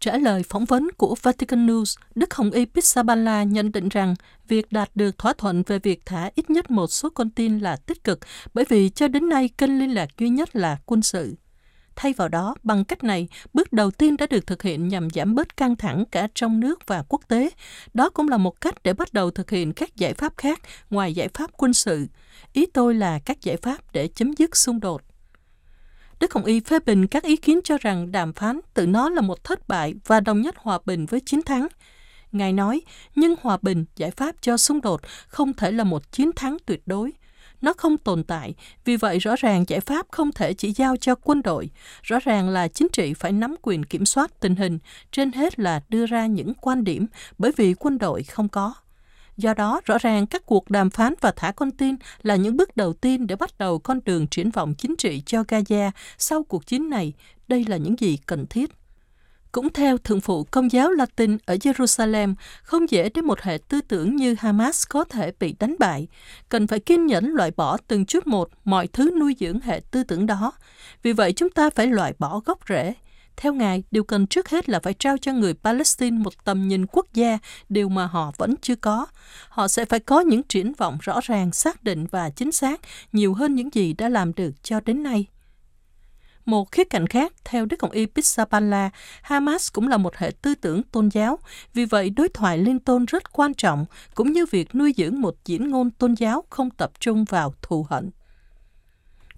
Trả 0.00 0.18
lời 0.18 0.42
phỏng 0.42 0.64
vấn 0.64 0.88
của 0.96 1.14
Vatican 1.22 1.66
News, 1.66 1.96
Đức 2.14 2.34
Hồng 2.34 2.50
Y 2.50 2.64
Pizzaballa 2.64 3.44
nhận 3.44 3.72
định 3.72 3.88
rằng 3.88 4.14
việc 4.48 4.72
đạt 4.72 4.90
được 4.94 5.18
thỏa 5.18 5.32
thuận 5.32 5.62
về 5.66 5.78
việc 5.78 6.06
thả 6.06 6.30
ít 6.34 6.50
nhất 6.50 6.70
một 6.70 6.86
số 6.86 7.10
con 7.10 7.30
tin 7.30 7.58
là 7.58 7.76
tích 7.76 8.04
cực 8.04 8.18
bởi 8.54 8.64
vì 8.68 8.88
cho 8.88 9.08
đến 9.08 9.28
nay 9.28 9.48
kênh 9.58 9.78
liên 9.78 9.94
lạc 9.94 10.08
duy 10.18 10.28
nhất 10.28 10.56
là 10.56 10.78
quân 10.86 11.02
sự. 11.02 11.36
Thay 11.96 12.12
vào 12.12 12.28
đó, 12.28 12.54
bằng 12.62 12.84
cách 12.84 13.04
này, 13.04 13.28
bước 13.52 13.72
đầu 13.72 13.90
tiên 13.90 14.16
đã 14.16 14.26
được 14.26 14.46
thực 14.46 14.62
hiện 14.62 14.88
nhằm 14.88 15.10
giảm 15.10 15.34
bớt 15.34 15.56
căng 15.56 15.76
thẳng 15.76 16.04
cả 16.10 16.28
trong 16.34 16.60
nước 16.60 16.86
và 16.86 17.04
quốc 17.08 17.20
tế. 17.28 17.50
Đó 17.94 18.10
cũng 18.10 18.28
là 18.28 18.36
một 18.36 18.60
cách 18.60 18.74
để 18.82 18.92
bắt 18.92 19.12
đầu 19.12 19.30
thực 19.30 19.50
hiện 19.50 19.72
các 19.72 19.96
giải 19.96 20.14
pháp 20.14 20.36
khác 20.36 20.60
ngoài 20.90 21.14
giải 21.14 21.28
pháp 21.34 21.50
quân 21.56 21.74
sự. 21.74 22.06
Ý 22.52 22.66
tôi 22.66 22.94
là 22.94 23.18
các 23.24 23.42
giải 23.42 23.56
pháp 23.56 23.92
để 23.92 24.08
chấm 24.08 24.32
dứt 24.32 24.56
xung 24.56 24.80
đột. 24.80 25.02
Đức 26.20 26.34
Hồng 26.34 26.44
Y 26.44 26.60
phê 26.60 26.78
bình 26.86 27.06
các 27.06 27.22
ý 27.22 27.36
kiến 27.36 27.60
cho 27.64 27.78
rằng 27.78 28.12
đàm 28.12 28.32
phán 28.32 28.60
tự 28.74 28.86
nó 28.86 29.08
là 29.10 29.20
một 29.20 29.44
thất 29.44 29.68
bại 29.68 29.94
và 30.06 30.20
đồng 30.20 30.42
nhất 30.42 30.54
hòa 30.58 30.78
bình 30.84 31.06
với 31.06 31.20
chiến 31.20 31.42
thắng. 31.42 31.66
Ngài 32.32 32.52
nói, 32.52 32.80
nhưng 33.14 33.34
hòa 33.42 33.58
bình, 33.62 33.84
giải 33.96 34.10
pháp 34.10 34.34
cho 34.40 34.56
xung 34.56 34.80
đột 34.80 35.00
không 35.28 35.52
thể 35.52 35.72
là 35.72 35.84
một 35.84 36.12
chiến 36.12 36.30
thắng 36.36 36.56
tuyệt 36.66 36.82
đối. 36.86 37.12
Nó 37.60 37.72
không 37.72 37.96
tồn 37.96 38.24
tại, 38.24 38.54
vì 38.84 38.96
vậy 38.96 39.18
rõ 39.18 39.34
ràng 39.38 39.64
giải 39.68 39.80
pháp 39.80 40.06
không 40.10 40.32
thể 40.32 40.54
chỉ 40.54 40.72
giao 40.72 40.96
cho 40.96 41.14
quân 41.14 41.42
đội. 41.42 41.70
Rõ 42.02 42.18
ràng 42.18 42.48
là 42.48 42.68
chính 42.68 42.88
trị 42.92 43.14
phải 43.14 43.32
nắm 43.32 43.54
quyền 43.62 43.84
kiểm 43.84 44.06
soát 44.06 44.40
tình 44.40 44.56
hình, 44.56 44.78
trên 45.12 45.32
hết 45.32 45.58
là 45.58 45.80
đưa 45.88 46.06
ra 46.06 46.26
những 46.26 46.54
quan 46.54 46.84
điểm, 46.84 47.06
bởi 47.38 47.52
vì 47.56 47.74
quân 47.74 47.98
đội 47.98 48.22
không 48.22 48.48
có. 48.48 48.74
Do 49.38 49.54
đó, 49.54 49.80
rõ 49.84 49.98
ràng 49.98 50.26
các 50.26 50.46
cuộc 50.46 50.70
đàm 50.70 50.90
phán 50.90 51.14
và 51.20 51.32
thả 51.36 51.52
con 51.52 51.70
tin 51.70 51.94
là 52.22 52.36
những 52.36 52.56
bước 52.56 52.76
đầu 52.76 52.92
tiên 52.92 53.26
để 53.26 53.36
bắt 53.36 53.58
đầu 53.58 53.78
con 53.78 54.00
đường 54.04 54.26
triển 54.26 54.50
vọng 54.50 54.74
chính 54.74 54.96
trị 54.96 55.22
cho 55.26 55.42
Gaza 55.42 55.90
sau 56.18 56.42
cuộc 56.42 56.66
chiến 56.66 56.90
này. 56.90 57.12
Đây 57.48 57.64
là 57.68 57.76
những 57.76 58.00
gì 58.00 58.18
cần 58.26 58.46
thiết. 58.46 58.70
Cũng 59.52 59.72
theo 59.72 59.98
Thượng 59.98 60.20
phụ 60.20 60.44
Công 60.44 60.72
giáo 60.72 60.90
Latin 60.90 61.38
ở 61.46 61.54
Jerusalem, 61.54 62.34
không 62.62 62.90
dễ 62.90 63.08
để 63.14 63.22
một 63.22 63.40
hệ 63.40 63.58
tư 63.68 63.80
tưởng 63.80 64.16
như 64.16 64.36
Hamas 64.38 64.84
có 64.88 65.04
thể 65.04 65.32
bị 65.40 65.54
đánh 65.58 65.76
bại. 65.78 66.06
Cần 66.48 66.66
phải 66.66 66.80
kiên 66.80 67.06
nhẫn 67.06 67.32
loại 67.34 67.50
bỏ 67.50 67.76
từng 67.88 68.06
chút 68.06 68.26
một 68.26 68.50
mọi 68.64 68.86
thứ 68.86 69.10
nuôi 69.20 69.36
dưỡng 69.40 69.60
hệ 69.60 69.80
tư 69.90 70.02
tưởng 70.04 70.26
đó. 70.26 70.52
Vì 71.02 71.12
vậy 71.12 71.32
chúng 71.32 71.50
ta 71.50 71.70
phải 71.70 71.86
loại 71.86 72.14
bỏ 72.18 72.40
gốc 72.44 72.58
rễ. 72.68 72.94
Theo 73.40 73.52
Ngài, 73.52 73.82
điều 73.90 74.04
cần 74.04 74.26
trước 74.26 74.48
hết 74.48 74.68
là 74.68 74.80
phải 74.82 74.94
trao 74.94 75.18
cho 75.18 75.32
người 75.32 75.54
Palestine 75.54 76.18
một 76.18 76.44
tầm 76.44 76.68
nhìn 76.68 76.86
quốc 76.86 77.06
gia, 77.14 77.38
điều 77.68 77.88
mà 77.88 78.06
họ 78.06 78.32
vẫn 78.38 78.54
chưa 78.62 78.76
có. 78.76 79.06
Họ 79.48 79.68
sẽ 79.68 79.84
phải 79.84 80.00
có 80.00 80.20
những 80.20 80.42
triển 80.42 80.72
vọng 80.72 80.98
rõ 81.00 81.20
ràng, 81.22 81.52
xác 81.52 81.84
định 81.84 82.06
và 82.10 82.30
chính 82.30 82.52
xác 82.52 82.80
nhiều 83.12 83.34
hơn 83.34 83.54
những 83.54 83.68
gì 83.72 83.92
đã 83.92 84.08
làm 84.08 84.34
được 84.34 84.50
cho 84.62 84.80
đến 84.80 85.02
nay. 85.02 85.26
Một 86.44 86.72
khía 86.72 86.84
cạnh 86.84 87.06
khác, 87.06 87.32
theo 87.44 87.66
Đức 87.66 87.82
Hồng 87.82 87.90
Y 87.90 88.06
Pizzaballa, 88.06 88.90
Hamas 89.22 89.72
cũng 89.72 89.88
là 89.88 89.96
một 89.96 90.16
hệ 90.16 90.30
tư 90.42 90.54
tưởng 90.54 90.82
tôn 90.82 91.08
giáo, 91.08 91.38
vì 91.74 91.84
vậy 91.84 92.10
đối 92.10 92.28
thoại 92.28 92.58
liên 92.58 92.78
tôn 92.78 93.04
rất 93.04 93.32
quan 93.32 93.54
trọng, 93.54 93.86
cũng 94.14 94.32
như 94.32 94.46
việc 94.50 94.74
nuôi 94.74 94.94
dưỡng 94.96 95.20
một 95.20 95.34
diễn 95.44 95.70
ngôn 95.70 95.90
tôn 95.90 96.14
giáo 96.14 96.44
không 96.50 96.70
tập 96.70 96.90
trung 97.00 97.24
vào 97.24 97.54
thù 97.62 97.86
hận. 97.90 98.10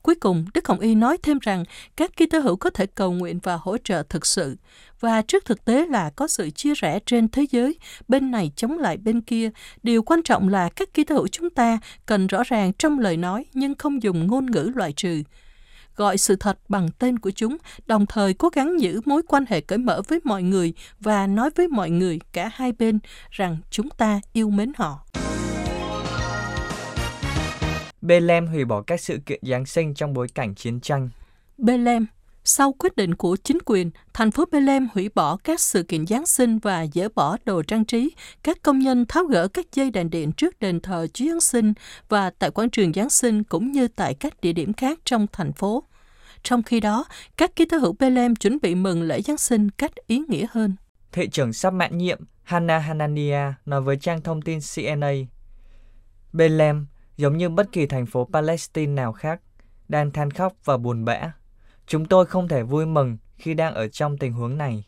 Cuối 0.02 0.14
cùng, 0.14 0.44
Đức 0.54 0.68
Hồng 0.68 0.80
Y 0.80 0.94
nói 0.94 1.16
thêm 1.22 1.38
rằng 1.38 1.64
các 1.96 2.10
Kitô 2.16 2.38
hữu 2.38 2.56
có 2.56 2.70
thể 2.70 2.86
cầu 2.86 3.12
nguyện 3.12 3.38
và 3.42 3.56
hỗ 3.56 3.76
trợ 3.78 4.02
thực 4.08 4.26
sự. 4.26 4.56
Và 5.00 5.22
trước 5.22 5.44
thực 5.44 5.64
tế 5.64 5.86
là 5.86 6.10
có 6.10 6.28
sự 6.28 6.50
chia 6.50 6.74
rẽ 6.74 6.98
trên 7.06 7.28
thế 7.28 7.46
giới, 7.50 7.78
bên 8.08 8.30
này 8.30 8.52
chống 8.56 8.78
lại 8.78 8.96
bên 8.96 9.20
kia. 9.20 9.50
Điều 9.82 10.02
quan 10.02 10.22
trọng 10.22 10.48
là 10.48 10.68
các 10.68 10.88
Kitô 10.94 11.14
hữu 11.14 11.28
chúng 11.28 11.50
ta 11.50 11.78
cần 12.06 12.26
rõ 12.26 12.42
ràng 12.46 12.72
trong 12.72 12.98
lời 12.98 13.16
nói 13.16 13.44
nhưng 13.52 13.74
không 13.74 14.02
dùng 14.02 14.26
ngôn 14.26 14.50
ngữ 14.50 14.70
loại 14.74 14.92
trừ 14.92 15.22
gọi 16.00 16.18
sự 16.18 16.36
thật 16.36 16.58
bằng 16.68 16.88
tên 16.98 17.18
của 17.18 17.30
chúng, 17.30 17.56
đồng 17.86 18.06
thời 18.06 18.34
cố 18.34 18.48
gắng 18.48 18.80
giữ 18.80 19.00
mối 19.04 19.22
quan 19.28 19.44
hệ 19.48 19.60
cởi 19.60 19.78
mở 19.78 20.02
với 20.08 20.20
mọi 20.24 20.42
người 20.42 20.72
và 21.00 21.26
nói 21.26 21.50
với 21.56 21.68
mọi 21.68 21.90
người 21.90 22.18
cả 22.32 22.50
hai 22.54 22.72
bên 22.72 22.98
rằng 23.30 23.56
chúng 23.70 23.90
ta 23.90 24.20
yêu 24.32 24.50
mến 24.50 24.72
họ. 24.76 25.06
Bethlehem 28.00 28.46
hủy 28.46 28.64
bỏ 28.64 28.82
các 28.82 29.00
sự 29.00 29.18
kiện 29.26 29.40
Giáng 29.42 29.66
sinh 29.66 29.94
trong 29.94 30.12
bối 30.12 30.28
cảnh 30.34 30.54
chiến 30.54 30.80
tranh. 30.80 31.08
Bethlehem 31.58 32.06
sau 32.44 32.72
quyết 32.72 32.96
định 32.96 33.14
của 33.14 33.36
chính 33.44 33.58
quyền, 33.64 33.90
thành 34.14 34.30
phố 34.30 34.44
Bethlehem 34.52 34.88
hủy 34.94 35.08
bỏ 35.14 35.36
các 35.36 35.60
sự 35.60 35.82
kiện 35.82 36.06
Giáng 36.06 36.26
sinh 36.26 36.58
và 36.58 36.86
dỡ 36.94 37.08
bỏ 37.14 37.36
đồ 37.44 37.62
trang 37.62 37.84
trí. 37.84 38.10
Các 38.42 38.62
công 38.62 38.78
nhân 38.78 39.04
tháo 39.08 39.24
gỡ 39.24 39.48
các 39.48 39.66
dây 39.72 39.90
đèn 39.90 40.10
điện 40.10 40.32
trước 40.32 40.58
đền 40.60 40.80
thờ 40.80 41.06
Chúa 41.12 41.24
Giáng 41.26 41.40
sinh 41.40 41.72
và 42.08 42.30
tại 42.30 42.50
quảng 42.50 42.70
trường 42.70 42.92
Giáng 42.92 43.10
sinh 43.10 43.44
cũng 43.44 43.72
như 43.72 43.88
tại 43.88 44.14
các 44.14 44.40
địa 44.40 44.52
điểm 44.52 44.72
khác 44.72 44.98
trong 45.04 45.26
thành 45.32 45.52
phố. 45.52 45.84
Trong 46.42 46.62
khi 46.62 46.80
đó, 46.80 47.04
các 47.36 47.56
ký 47.56 47.64
tố 47.64 47.76
hữu 47.78 47.96
Bethlehem 47.98 48.36
chuẩn 48.36 48.58
bị 48.62 48.74
mừng 48.74 49.02
lễ 49.02 49.22
Giáng 49.22 49.38
sinh 49.38 49.70
cách 49.70 49.92
ý 50.06 50.22
nghĩa 50.28 50.46
hơn. 50.50 50.76
Thị 51.12 51.28
trưởng 51.28 51.52
sắp 51.52 51.72
mãn 51.72 51.98
nhiệm 51.98 52.18
Hannah 52.42 52.82
Hanania 52.82 53.52
nói 53.66 53.80
với 53.80 53.96
trang 53.96 54.22
thông 54.22 54.42
tin 54.42 54.58
CNA. 54.74 55.12
Bethlehem, 56.32 56.86
giống 57.20 57.36
như 57.36 57.48
bất 57.48 57.72
kỳ 57.72 57.86
thành 57.86 58.06
phố 58.06 58.28
Palestine 58.32 58.92
nào 58.92 59.12
khác, 59.12 59.40
đang 59.88 60.10
than 60.10 60.30
khóc 60.30 60.52
và 60.64 60.76
buồn 60.76 61.04
bã. 61.04 61.32
Chúng 61.86 62.04
tôi 62.04 62.26
không 62.26 62.48
thể 62.48 62.62
vui 62.62 62.86
mừng 62.86 63.18
khi 63.36 63.54
đang 63.54 63.74
ở 63.74 63.88
trong 63.88 64.18
tình 64.18 64.32
huống 64.32 64.58
này. 64.58 64.84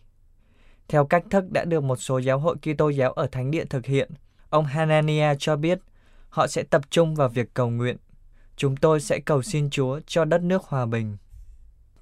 Theo 0.89 1.07
cách 1.07 1.25
thức 1.31 1.51
đã 1.51 1.65
được 1.65 1.81
một 1.85 1.97
số 1.97 2.19
giáo 2.19 2.39
hội 2.39 2.57
Kitô 2.57 2.89
giáo 2.89 3.13
ở 3.13 3.27
Thánh 3.27 3.51
Địa 3.51 3.65
thực 3.65 3.87
hiện, 3.87 4.11
ông 4.51 4.65
Hanania 4.65 5.35
cho 5.39 5.57
biết 5.57 5.79
họ 6.29 6.47
sẽ 6.47 6.63
tập 6.63 6.91
trung 6.91 7.15
vào 7.15 7.29
việc 7.29 7.55
cầu 7.55 7.71
nguyện. 7.71 7.97
Chúng 8.57 8.77
tôi 8.77 9.01
sẽ 9.01 9.21
cầu 9.21 9.43
xin 9.43 9.71
Chúa 9.71 10.01
cho 10.07 10.25
đất 10.25 10.43
nước 10.43 10.65
hòa 10.65 10.87
bình. 10.87 11.17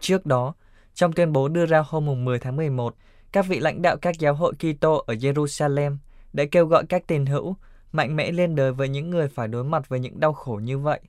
Trước 0.01 0.27
đó, 0.27 0.55
trong 0.95 1.13
tuyên 1.13 1.33
bố 1.33 1.49
đưa 1.49 1.67
ra 1.67 1.83
hôm 1.87 2.25
10 2.25 2.39
tháng 2.39 2.57
11, 2.57 2.95
các 3.33 3.47
vị 3.47 3.61
lãnh 3.61 3.83
đạo 3.83 3.97
các 3.97 4.19
giáo 4.19 4.35
hội 4.35 4.55
Kitô 4.55 5.05
ở 5.07 5.15
Jerusalem 5.15 5.97
đã 6.33 6.45
kêu 6.51 6.67
gọi 6.67 6.87
các 6.89 7.07
tín 7.07 7.27
hữu 7.27 7.57
mạnh 7.93 8.17
mẽ 8.17 8.33
lên 8.33 8.55
đời 8.55 8.73
với 8.73 8.89
những 8.89 9.11
người 9.11 9.29
phải 9.29 9.49
đối 9.49 9.65
mặt 9.65 9.89
với 9.89 10.01
những 10.01 10.21
đau 10.21 10.33
khổ 10.33 10.61
như 10.63 10.79
vậy, 10.79 11.01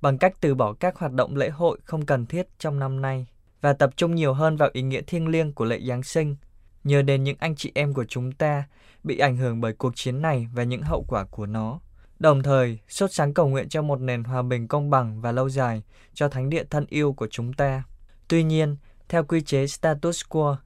bằng 0.00 0.18
cách 0.18 0.34
từ 0.40 0.54
bỏ 0.54 0.72
các 0.72 0.96
hoạt 0.96 1.12
động 1.12 1.36
lễ 1.36 1.48
hội 1.48 1.78
không 1.84 2.06
cần 2.06 2.26
thiết 2.26 2.46
trong 2.58 2.78
năm 2.78 3.02
nay 3.02 3.26
và 3.60 3.72
tập 3.72 3.90
trung 3.96 4.14
nhiều 4.14 4.32
hơn 4.32 4.56
vào 4.56 4.70
ý 4.72 4.82
nghĩa 4.82 5.02
thiêng 5.02 5.28
liêng 5.28 5.52
của 5.52 5.64
lễ 5.64 5.80
Giáng 5.88 6.02
sinh, 6.02 6.36
nhờ 6.84 7.02
đến 7.02 7.24
những 7.24 7.36
anh 7.40 7.56
chị 7.56 7.72
em 7.74 7.94
của 7.94 8.04
chúng 8.04 8.32
ta 8.32 8.64
bị 9.04 9.18
ảnh 9.18 9.36
hưởng 9.36 9.60
bởi 9.60 9.72
cuộc 9.72 9.92
chiến 9.96 10.22
này 10.22 10.48
và 10.54 10.62
những 10.62 10.82
hậu 10.82 11.04
quả 11.08 11.24
của 11.24 11.46
nó. 11.46 11.80
Đồng 12.18 12.42
thời, 12.42 12.78
sốt 12.88 13.12
sáng 13.12 13.34
cầu 13.34 13.48
nguyện 13.48 13.68
cho 13.68 13.82
một 13.82 14.00
nền 14.00 14.24
hòa 14.24 14.42
bình 14.42 14.68
công 14.68 14.90
bằng 14.90 15.20
và 15.20 15.32
lâu 15.32 15.48
dài 15.48 15.82
cho 16.14 16.28
thánh 16.28 16.50
địa 16.50 16.64
thân 16.64 16.86
yêu 16.88 17.12
của 17.12 17.28
chúng 17.30 17.52
ta. 17.52 17.82
Tuy 18.28 18.42
nhiên, 18.42 18.76
theo 19.08 19.24
quy 19.24 19.40
chế 19.40 19.66
status 19.66 20.22
quo, 20.28 20.58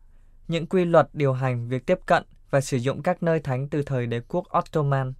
những 0.48 0.66
quy 0.66 0.84
luật 0.84 1.08
điều 1.12 1.32
hành 1.32 1.68
việc 1.68 1.86
tiếp 1.86 1.98
cận 2.06 2.22
và 2.50 2.60
sử 2.60 2.76
dụng 2.76 3.02
các 3.02 3.22
nơi 3.22 3.40
thánh 3.40 3.68
từ 3.68 3.82
thời 3.82 4.06
đế 4.06 4.20
quốc 4.28 4.44
Ottoman. 4.58 5.12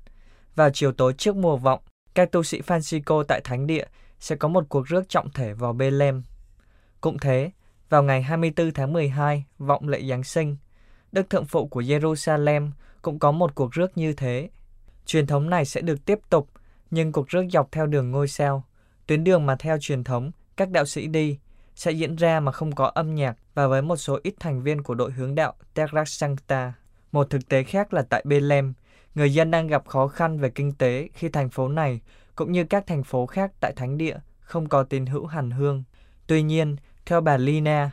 Vào 0.54 0.70
chiều 0.70 0.92
tối 0.92 1.12
trước 1.18 1.36
mùa 1.36 1.56
vọng, 1.56 1.80
các 2.14 2.32
tu 2.32 2.42
sĩ 2.42 2.60
Francisco 2.60 3.22
tại 3.22 3.40
thánh 3.44 3.66
địa 3.66 3.84
sẽ 4.18 4.36
có 4.36 4.48
một 4.48 4.64
cuộc 4.68 4.88
rước 4.88 5.08
trọng 5.08 5.30
thể 5.30 5.52
vào 5.52 5.72
Bethlehem. 5.72 6.22
Cũng 7.00 7.18
thế, 7.18 7.50
vào 7.88 8.02
ngày 8.02 8.22
24 8.22 8.72
tháng 8.72 8.92
12, 8.92 9.44
vọng 9.58 9.88
lễ 9.88 10.02
Giáng 10.08 10.24
sinh, 10.24 10.56
Đức 11.12 11.30
Thượng 11.30 11.46
Phụ 11.46 11.66
của 11.66 11.80
Jerusalem 11.80 12.70
cũng 13.02 13.18
có 13.18 13.32
một 13.32 13.54
cuộc 13.54 13.72
rước 13.72 13.98
như 13.98 14.12
thế. 14.12 14.50
Truyền 15.06 15.26
thống 15.26 15.50
này 15.50 15.64
sẽ 15.64 15.80
được 15.80 16.04
tiếp 16.04 16.18
tục, 16.30 16.48
nhưng 16.90 17.12
cuộc 17.12 17.28
rước 17.28 17.44
dọc 17.52 17.72
theo 17.72 17.86
đường 17.86 18.10
ngôi 18.10 18.28
sao, 18.28 18.64
tuyến 19.06 19.24
đường 19.24 19.46
mà 19.46 19.56
theo 19.56 19.78
truyền 19.80 20.04
thống 20.04 20.30
các 20.56 20.70
đạo 20.70 20.84
sĩ 20.84 21.06
đi, 21.06 21.38
sẽ 21.74 21.90
diễn 21.90 22.16
ra 22.16 22.40
mà 22.40 22.52
không 22.52 22.74
có 22.74 22.86
âm 22.86 23.14
nhạc 23.14 23.36
và 23.54 23.66
với 23.66 23.82
một 23.82 23.96
số 23.96 24.18
ít 24.22 24.34
thành 24.40 24.62
viên 24.62 24.82
của 24.82 24.94
đội 24.94 25.12
hướng 25.12 25.34
đạo 25.34 25.54
Terra 25.74 26.04
Sancta. 26.06 26.72
Một 27.12 27.30
thực 27.30 27.48
tế 27.48 27.62
khác 27.62 27.94
là 27.94 28.02
tại 28.02 28.22
Bethlehem, 28.26 28.72
người 29.14 29.34
dân 29.34 29.50
đang 29.50 29.66
gặp 29.66 29.86
khó 29.86 30.08
khăn 30.08 30.38
về 30.38 30.50
kinh 30.50 30.72
tế 30.72 31.08
khi 31.14 31.28
thành 31.28 31.50
phố 31.50 31.68
này, 31.68 32.00
cũng 32.34 32.52
như 32.52 32.64
các 32.64 32.86
thành 32.86 33.02
phố 33.02 33.26
khác 33.26 33.52
tại 33.60 33.72
Thánh 33.76 33.98
Địa, 33.98 34.16
không 34.40 34.68
có 34.68 34.82
tín 34.82 35.06
hữu 35.06 35.26
hành 35.26 35.50
hương. 35.50 35.84
Tuy 36.26 36.42
nhiên, 36.42 36.76
theo 37.06 37.20
bà 37.20 37.36
Lina, 37.36 37.90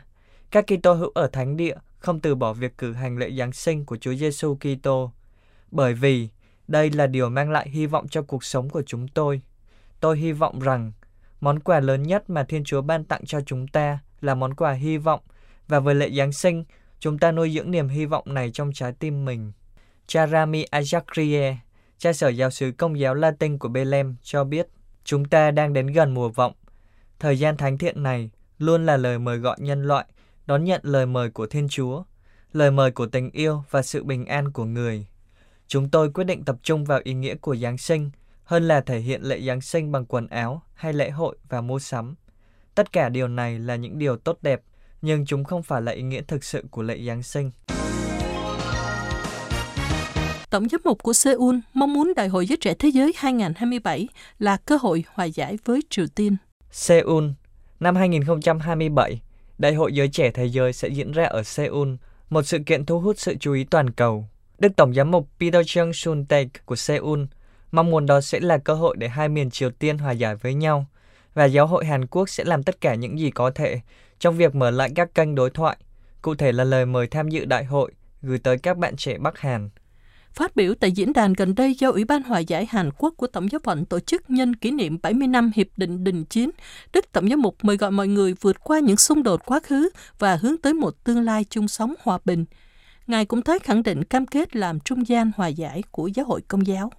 các 0.50 0.64
Kitô 0.66 0.92
hữu 0.92 1.10
ở 1.14 1.26
Thánh 1.26 1.56
Địa 1.56 1.76
không 1.98 2.20
từ 2.20 2.34
bỏ 2.34 2.52
việc 2.52 2.78
cử 2.78 2.92
hành 2.92 3.18
lễ 3.18 3.30
Giáng 3.38 3.52
sinh 3.52 3.84
của 3.84 3.96
Chúa 3.96 4.14
Giêsu 4.14 4.54
Kitô, 4.54 5.12
bởi 5.70 5.94
vì 5.94 6.28
đây 6.68 6.90
là 6.90 7.06
điều 7.06 7.28
mang 7.28 7.50
lại 7.50 7.68
hy 7.68 7.86
vọng 7.86 8.08
cho 8.08 8.22
cuộc 8.22 8.44
sống 8.44 8.70
của 8.70 8.82
chúng 8.86 9.08
tôi. 9.08 9.40
Tôi 10.00 10.18
hy 10.18 10.32
vọng 10.32 10.60
rằng 10.60 10.92
món 11.40 11.60
quà 11.60 11.80
lớn 11.80 12.02
nhất 12.02 12.30
mà 12.30 12.44
Thiên 12.44 12.64
Chúa 12.64 12.82
ban 12.82 13.04
tặng 13.04 13.24
cho 13.26 13.40
chúng 13.40 13.68
ta 13.68 13.98
là 14.20 14.34
món 14.34 14.54
quà 14.54 14.72
hy 14.72 14.98
vọng 14.98 15.20
và 15.68 15.80
với 15.80 15.94
lễ 15.94 16.10
Giáng 16.10 16.32
sinh, 16.32 16.64
chúng 16.98 17.18
ta 17.18 17.32
nuôi 17.32 17.54
dưỡng 17.54 17.70
niềm 17.70 17.88
hy 17.88 18.06
vọng 18.06 18.24
này 18.34 18.50
trong 18.50 18.72
trái 18.72 18.92
tim 18.92 19.24
mình. 19.24 19.52
Charami 20.10 20.64
Ajakriye, 20.64 21.54
cha 21.98 22.12
sở 22.12 22.28
giáo 22.28 22.50
sứ 22.50 22.72
công 22.78 22.98
giáo 22.98 23.14
Latin 23.14 23.58
của 23.58 23.68
Bethlehem 23.68 24.16
cho 24.22 24.44
biết, 24.44 24.68
chúng 25.04 25.24
ta 25.24 25.50
đang 25.50 25.72
đến 25.72 25.86
gần 25.86 26.14
mùa 26.14 26.28
vọng. 26.28 26.52
Thời 27.18 27.38
gian 27.38 27.56
thánh 27.56 27.78
thiện 27.78 28.02
này 28.02 28.30
luôn 28.58 28.86
là 28.86 28.96
lời 28.96 29.18
mời 29.18 29.38
gọi 29.38 29.56
nhân 29.60 29.84
loại 29.84 30.04
đón 30.46 30.64
nhận 30.64 30.80
lời 30.84 31.06
mời 31.06 31.30
của 31.30 31.46
Thiên 31.46 31.68
Chúa, 31.68 32.02
lời 32.52 32.70
mời 32.70 32.90
của 32.90 33.06
tình 33.06 33.30
yêu 33.30 33.62
và 33.70 33.82
sự 33.82 34.04
bình 34.04 34.26
an 34.26 34.52
của 34.52 34.64
người. 34.64 35.06
Chúng 35.66 35.90
tôi 35.90 36.12
quyết 36.12 36.24
định 36.24 36.44
tập 36.44 36.56
trung 36.62 36.84
vào 36.84 37.00
ý 37.04 37.14
nghĩa 37.14 37.34
của 37.34 37.56
Giáng 37.56 37.78
sinh 37.78 38.10
hơn 38.44 38.68
là 38.68 38.80
thể 38.80 38.98
hiện 38.98 39.22
lễ 39.22 39.40
Giáng 39.40 39.60
sinh 39.60 39.92
bằng 39.92 40.04
quần 40.04 40.26
áo 40.26 40.62
hay 40.74 40.92
lễ 40.92 41.10
hội 41.10 41.36
và 41.48 41.60
mua 41.60 41.78
sắm. 41.78 42.14
Tất 42.74 42.92
cả 42.92 43.08
điều 43.08 43.28
này 43.28 43.58
là 43.58 43.76
những 43.76 43.98
điều 43.98 44.16
tốt 44.16 44.38
đẹp, 44.42 44.62
nhưng 45.02 45.26
chúng 45.26 45.44
không 45.44 45.62
phải 45.62 45.82
là 45.82 45.92
ý 45.92 46.02
nghĩa 46.02 46.22
thực 46.22 46.44
sự 46.44 46.64
của 46.70 46.82
lễ 46.82 46.98
Giáng 47.06 47.22
sinh. 47.22 47.50
Tổng 50.50 50.68
giám 50.68 50.80
mục 50.84 51.02
của 51.02 51.12
Seoul 51.12 51.56
mong 51.74 51.92
muốn 51.92 52.12
Đại 52.16 52.28
hội 52.28 52.46
Giới 52.46 52.56
Trẻ 52.56 52.74
Thế 52.74 52.88
Giới 52.88 53.12
2027 53.16 54.08
là 54.38 54.56
cơ 54.56 54.76
hội 54.76 55.04
hòa 55.14 55.24
giải 55.24 55.58
với 55.64 55.80
Triều 55.90 56.06
Tiên. 56.14 56.36
Seoul, 56.70 57.24
năm 57.80 57.96
2027, 57.96 59.20
Đại 59.58 59.74
hội 59.74 59.92
Giới 59.92 60.08
Trẻ 60.08 60.30
Thế 60.30 60.46
Giới 60.46 60.72
sẽ 60.72 60.88
diễn 60.88 61.12
ra 61.12 61.24
ở 61.24 61.42
Seoul, 61.42 61.88
một 62.30 62.42
sự 62.42 62.58
kiện 62.66 62.86
thu 62.86 63.00
hút 63.00 63.18
sự 63.18 63.34
chú 63.40 63.52
ý 63.52 63.64
toàn 63.64 63.90
cầu. 63.90 64.28
Đức 64.58 64.72
Tổng 64.76 64.94
giám 64.94 65.10
mục 65.10 65.28
Peter 65.40 65.66
Chung 65.66 65.92
Sun 65.92 66.24
Taek 66.24 66.66
của 66.66 66.76
Seoul 66.76 67.20
mong 67.72 67.90
muốn 67.90 68.06
đó 68.06 68.20
sẽ 68.20 68.40
là 68.40 68.58
cơ 68.58 68.74
hội 68.74 68.96
để 68.98 69.08
hai 69.08 69.28
miền 69.28 69.50
Triều 69.50 69.70
Tiên 69.70 69.98
hòa 69.98 70.12
giải 70.12 70.36
với 70.36 70.54
nhau, 70.54 70.86
và 71.34 71.44
giáo 71.44 71.66
hội 71.66 71.84
Hàn 71.84 72.06
Quốc 72.06 72.28
sẽ 72.28 72.44
làm 72.44 72.62
tất 72.62 72.80
cả 72.80 72.94
những 72.94 73.18
gì 73.18 73.30
có 73.30 73.50
thể 73.50 73.80
trong 74.18 74.36
việc 74.36 74.54
mở 74.54 74.70
lại 74.70 74.90
các 74.94 75.14
kênh 75.14 75.34
đối 75.34 75.50
thoại, 75.50 75.76
cụ 76.22 76.34
thể 76.34 76.52
là 76.52 76.64
lời 76.64 76.86
mời 76.86 77.06
tham 77.06 77.28
dự 77.28 77.44
đại 77.44 77.64
hội 77.64 77.92
gửi 78.22 78.38
tới 78.38 78.58
các 78.58 78.78
bạn 78.78 78.96
trẻ 78.96 79.18
Bắc 79.18 79.38
Hàn. 79.38 79.70
Phát 80.34 80.56
biểu 80.56 80.74
tại 80.74 80.92
diễn 80.92 81.12
đàn 81.12 81.32
gần 81.32 81.54
đây 81.54 81.74
do 81.74 81.90
Ủy 81.90 82.04
ban 82.04 82.22
Hòa 82.22 82.38
giải 82.38 82.66
Hàn 82.70 82.90
Quốc 82.98 83.14
của 83.16 83.26
Tổng 83.26 83.50
giáo 83.50 83.58
phận 83.64 83.84
tổ 83.84 84.00
chức 84.00 84.30
nhân 84.30 84.56
kỷ 84.56 84.70
niệm 84.70 84.98
70 85.02 85.28
năm 85.28 85.50
Hiệp 85.54 85.66
định 85.76 86.04
Đình 86.04 86.24
Chiến, 86.24 86.50
Đức 86.92 87.12
Tổng 87.12 87.28
giám 87.28 87.42
mục 87.42 87.56
mời 87.62 87.76
gọi 87.76 87.90
mọi 87.90 88.08
người 88.08 88.34
vượt 88.40 88.56
qua 88.64 88.78
những 88.80 88.96
xung 88.96 89.22
đột 89.22 89.46
quá 89.46 89.60
khứ 89.60 89.88
và 90.18 90.36
hướng 90.36 90.56
tới 90.56 90.74
một 90.74 91.04
tương 91.04 91.20
lai 91.20 91.44
chung 91.50 91.68
sống 91.68 91.94
hòa 92.02 92.18
bình. 92.24 92.44
Ngài 93.06 93.24
cũng 93.24 93.42
tái 93.42 93.58
khẳng 93.58 93.82
định 93.82 94.04
cam 94.04 94.26
kết 94.26 94.56
làm 94.56 94.80
trung 94.80 95.08
gian 95.08 95.30
hòa 95.36 95.48
giải 95.48 95.82
của 95.90 96.06
giáo 96.06 96.26
hội 96.26 96.40
công 96.48 96.66
giáo. 96.66 96.92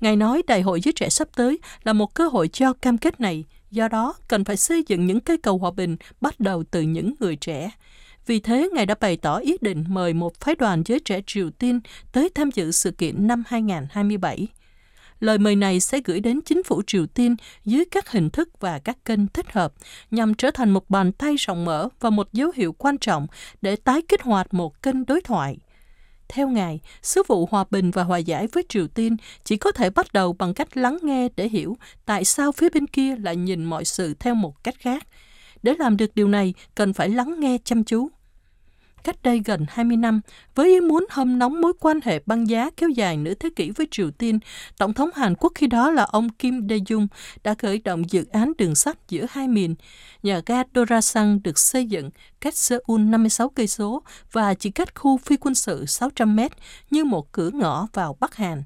Ngài 0.00 0.16
nói 0.16 0.42
đại 0.46 0.62
hội 0.62 0.80
giới 0.80 0.92
trẻ 0.92 1.08
sắp 1.08 1.28
tới 1.36 1.58
là 1.84 1.92
một 1.92 2.14
cơ 2.14 2.28
hội 2.28 2.48
cho 2.48 2.72
cam 2.72 2.98
kết 2.98 3.20
này, 3.20 3.44
do 3.70 3.88
đó 3.88 4.14
cần 4.28 4.44
phải 4.44 4.56
xây 4.56 4.84
dựng 4.86 5.06
những 5.06 5.20
cây 5.20 5.36
cầu 5.36 5.58
hòa 5.58 5.70
bình 5.70 5.96
bắt 6.20 6.40
đầu 6.40 6.64
từ 6.70 6.80
những 6.80 7.14
người 7.20 7.36
trẻ. 7.36 7.70
Vì 8.26 8.40
thế, 8.40 8.68
Ngài 8.72 8.86
đã 8.86 8.94
bày 9.00 9.16
tỏ 9.16 9.36
ý 9.36 9.56
định 9.60 9.84
mời 9.88 10.14
một 10.14 10.40
phái 10.40 10.54
đoàn 10.54 10.82
giới 10.86 11.00
trẻ 11.00 11.20
Triều 11.26 11.50
Tiên 11.50 11.80
tới 12.12 12.30
tham 12.34 12.50
dự 12.54 12.70
sự 12.72 12.90
kiện 12.90 13.26
năm 13.26 13.42
2027. 13.46 14.46
Lời 15.20 15.38
mời 15.38 15.56
này 15.56 15.80
sẽ 15.80 16.00
gửi 16.04 16.20
đến 16.20 16.40
chính 16.40 16.62
phủ 16.62 16.82
Triều 16.86 17.06
Tiên 17.06 17.36
dưới 17.64 17.84
các 17.84 18.10
hình 18.10 18.30
thức 18.30 18.48
và 18.60 18.78
các 18.78 19.04
kênh 19.04 19.26
thích 19.26 19.52
hợp, 19.52 19.72
nhằm 20.10 20.34
trở 20.34 20.50
thành 20.50 20.70
một 20.70 20.90
bàn 20.90 21.12
tay 21.12 21.36
rộng 21.36 21.64
mở 21.64 21.88
và 22.00 22.10
một 22.10 22.32
dấu 22.32 22.52
hiệu 22.54 22.72
quan 22.72 22.98
trọng 22.98 23.26
để 23.62 23.76
tái 23.76 24.02
kích 24.08 24.22
hoạt 24.22 24.54
một 24.54 24.82
kênh 24.82 25.06
đối 25.06 25.20
thoại. 25.20 25.58
Theo 26.28 26.48
Ngài, 26.48 26.80
sứ 27.02 27.22
vụ 27.28 27.46
hòa 27.46 27.64
bình 27.70 27.90
và 27.90 28.02
hòa 28.02 28.18
giải 28.18 28.46
với 28.52 28.64
Triều 28.68 28.86
Tiên 28.86 29.16
chỉ 29.44 29.56
có 29.56 29.72
thể 29.72 29.90
bắt 29.90 30.12
đầu 30.12 30.32
bằng 30.32 30.54
cách 30.54 30.76
lắng 30.76 30.98
nghe 31.02 31.28
để 31.36 31.48
hiểu 31.48 31.76
tại 32.04 32.24
sao 32.24 32.52
phía 32.52 32.68
bên 32.74 32.86
kia 32.86 33.16
lại 33.16 33.36
nhìn 33.36 33.64
mọi 33.64 33.84
sự 33.84 34.14
theo 34.14 34.34
một 34.34 34.64
cách 34.64 34.74
khác. 34.78 35.06
Để 35.62 35.74
làm 35.78 35.96
được 35.96 36.14
điều 36.14 36.28
này, 36.28 36.54
cần 36.74 36.92
phải 36.92 37.08
lắng 37.08 37.40
nghe 37.40 37.58
chăm 37.64 37.84
chú 37.84 38.08
cách 39.06 39.22
đây 39.22 39.42
gần 39.44 39.66
20 39.68 39.96
năm, 39.96 40.20
với 40.54 40.68
ý 40.68 40.80
muốn 40.80 41.06
hâm 41.10 41.38
nóng 41.38 41.60
mối 41.60 41.72
quan 41.80 42.00
hệ 42.04 42.20
băng 42.26 42.48
giá 42.48 42.70
kéo 42.76 42.88
dài 42.88 43.16
nửa 43.16 43.34
thế 43.34 43.48
kỷ 43.56 43.70
với 43.70 43.88
Triều 43.90 44.10
Tiên, 44.10 44.38
Tổng 44.78 44.94
thống 44.94 45.10
Hàn 45.14 45.34
Quốc 45.34 45.52
khi 45.54 45.66
đó 45.66 45.90
là 45.90 46.02
ông 46.02 46.28
Kim 46.28 46.66
Dae-jung 46.66 47.06
đã 47.44 47.54
khởi 47.54 47.78
động 47.78 48.10
dự 48.10 48.24
án 48.32 48.52
đường 48.58 48.74
sắt 48.74 49.08
giữa 49.08 49.26
hai 49.30 49.48
miền. 49.48 49.74
Nhà 50.22 50.40
ga 50.46 50.62
Dorasang 50.74 51.42
được 51.42 51.58
xây 51.58 51.86
dựng 51.86 52.10
cách 52.40 52.56
Seoul 52.56 53.00
56 53.00 53.48
cây 53.48 53.66
số 53.66 54.02
và 54.32 54.54
chỉ 54.54 54.70
cách 54.70 54.94
khu 54.94 55.18
phi 55.18 55.36
quân 55.36 55.54
sự 55.54 55.86
600 55.86 56.36
mét 56.36 56.52
như 56.90 57.04
một 57.04 57.32
cửa 57.32 57.50
ngõ 57.52 57.86
vào 57.92 58.16
Bắc 58.20 58.34
Hàn 58.34 58.62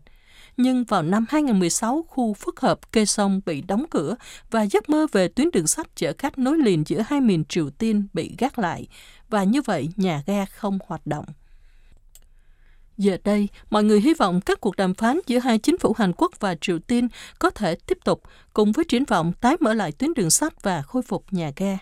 nhưng 0.62 0.84
vào 0.84 1.02
năm 1.02 1.26
2016, 1.28 2.04
khu 2.08 2.34
phức 2.34 2.60
hợp 2.60 2.92
Kê 2.92 3.04
Sông 3.04 3.40
bị 3.46 3.60
đóng 3.60 3.84
cửa 3.90 4.16
và 4.50 4.62
giấc 4.62 4.88
mơ 4.88 5.06
về 5.12 5.28
tuyến 5.28 5.50
đường 5.52 5.66
sắt 5.66 5.86
chở 5.96 6.12
khách 6.18 6.38
nối 6.38 6.58
liền 6.58 6.84
giữa 6.86 7.02
hai 7.06 7.20
miền 7.20 7.44
Triều 7.48 7.70
Tiên 7.70 8.06
bị 8.12 8.34
gác 8.38 8.58
lại 8.58 8.86
và 9.28 9.44
như 9.44 9.62
vậy 9.62 9.88
nhà 9.96 10.22
ga 10.26 10.44
không 10.44 10.78
hoạt 10.86 11.06
động. 11.06 11.24
Giờ 12.98 13.16
đây, 13.24 13.48
mọi 13.70 13.84
người 13.84 14.00
hy 14.00 14.14
vọng 14.14 14.40
các 14.40 14.60
cuộc 14.60 14.76
đàm 14.76 14.94
phán 14.94 15.20
giữa 15.26 15.38
hai 15.38 15.58
chính 15.58 15.78
phủ 15.78 15.94
Hàn 15.98 16.12
Quốc 16.16 16.32
và 16.40 16.54
Triều 16.60 16.78
Tiên 16.78 17.08
có 17.38 17.50
thể 17.50 17.74
tiếp 17.74 17.98
tục, 18.04 18.22
cùng 18.52 18.72
với 18.72 18.84
triển 18.84 19.04
vọng 19.04 19.32
tái 19.40 19.56
mở 19.60 19.74
lại 19.74 19.92
tuyến 19.92 20.14
đường 20.14 20.30
sắt 20.30 20.62
và 20.62 20.82
khôi 20.82 21.02
phục 21.02 21.24
nhà 21.30 21.52
ga. 21.56 21.78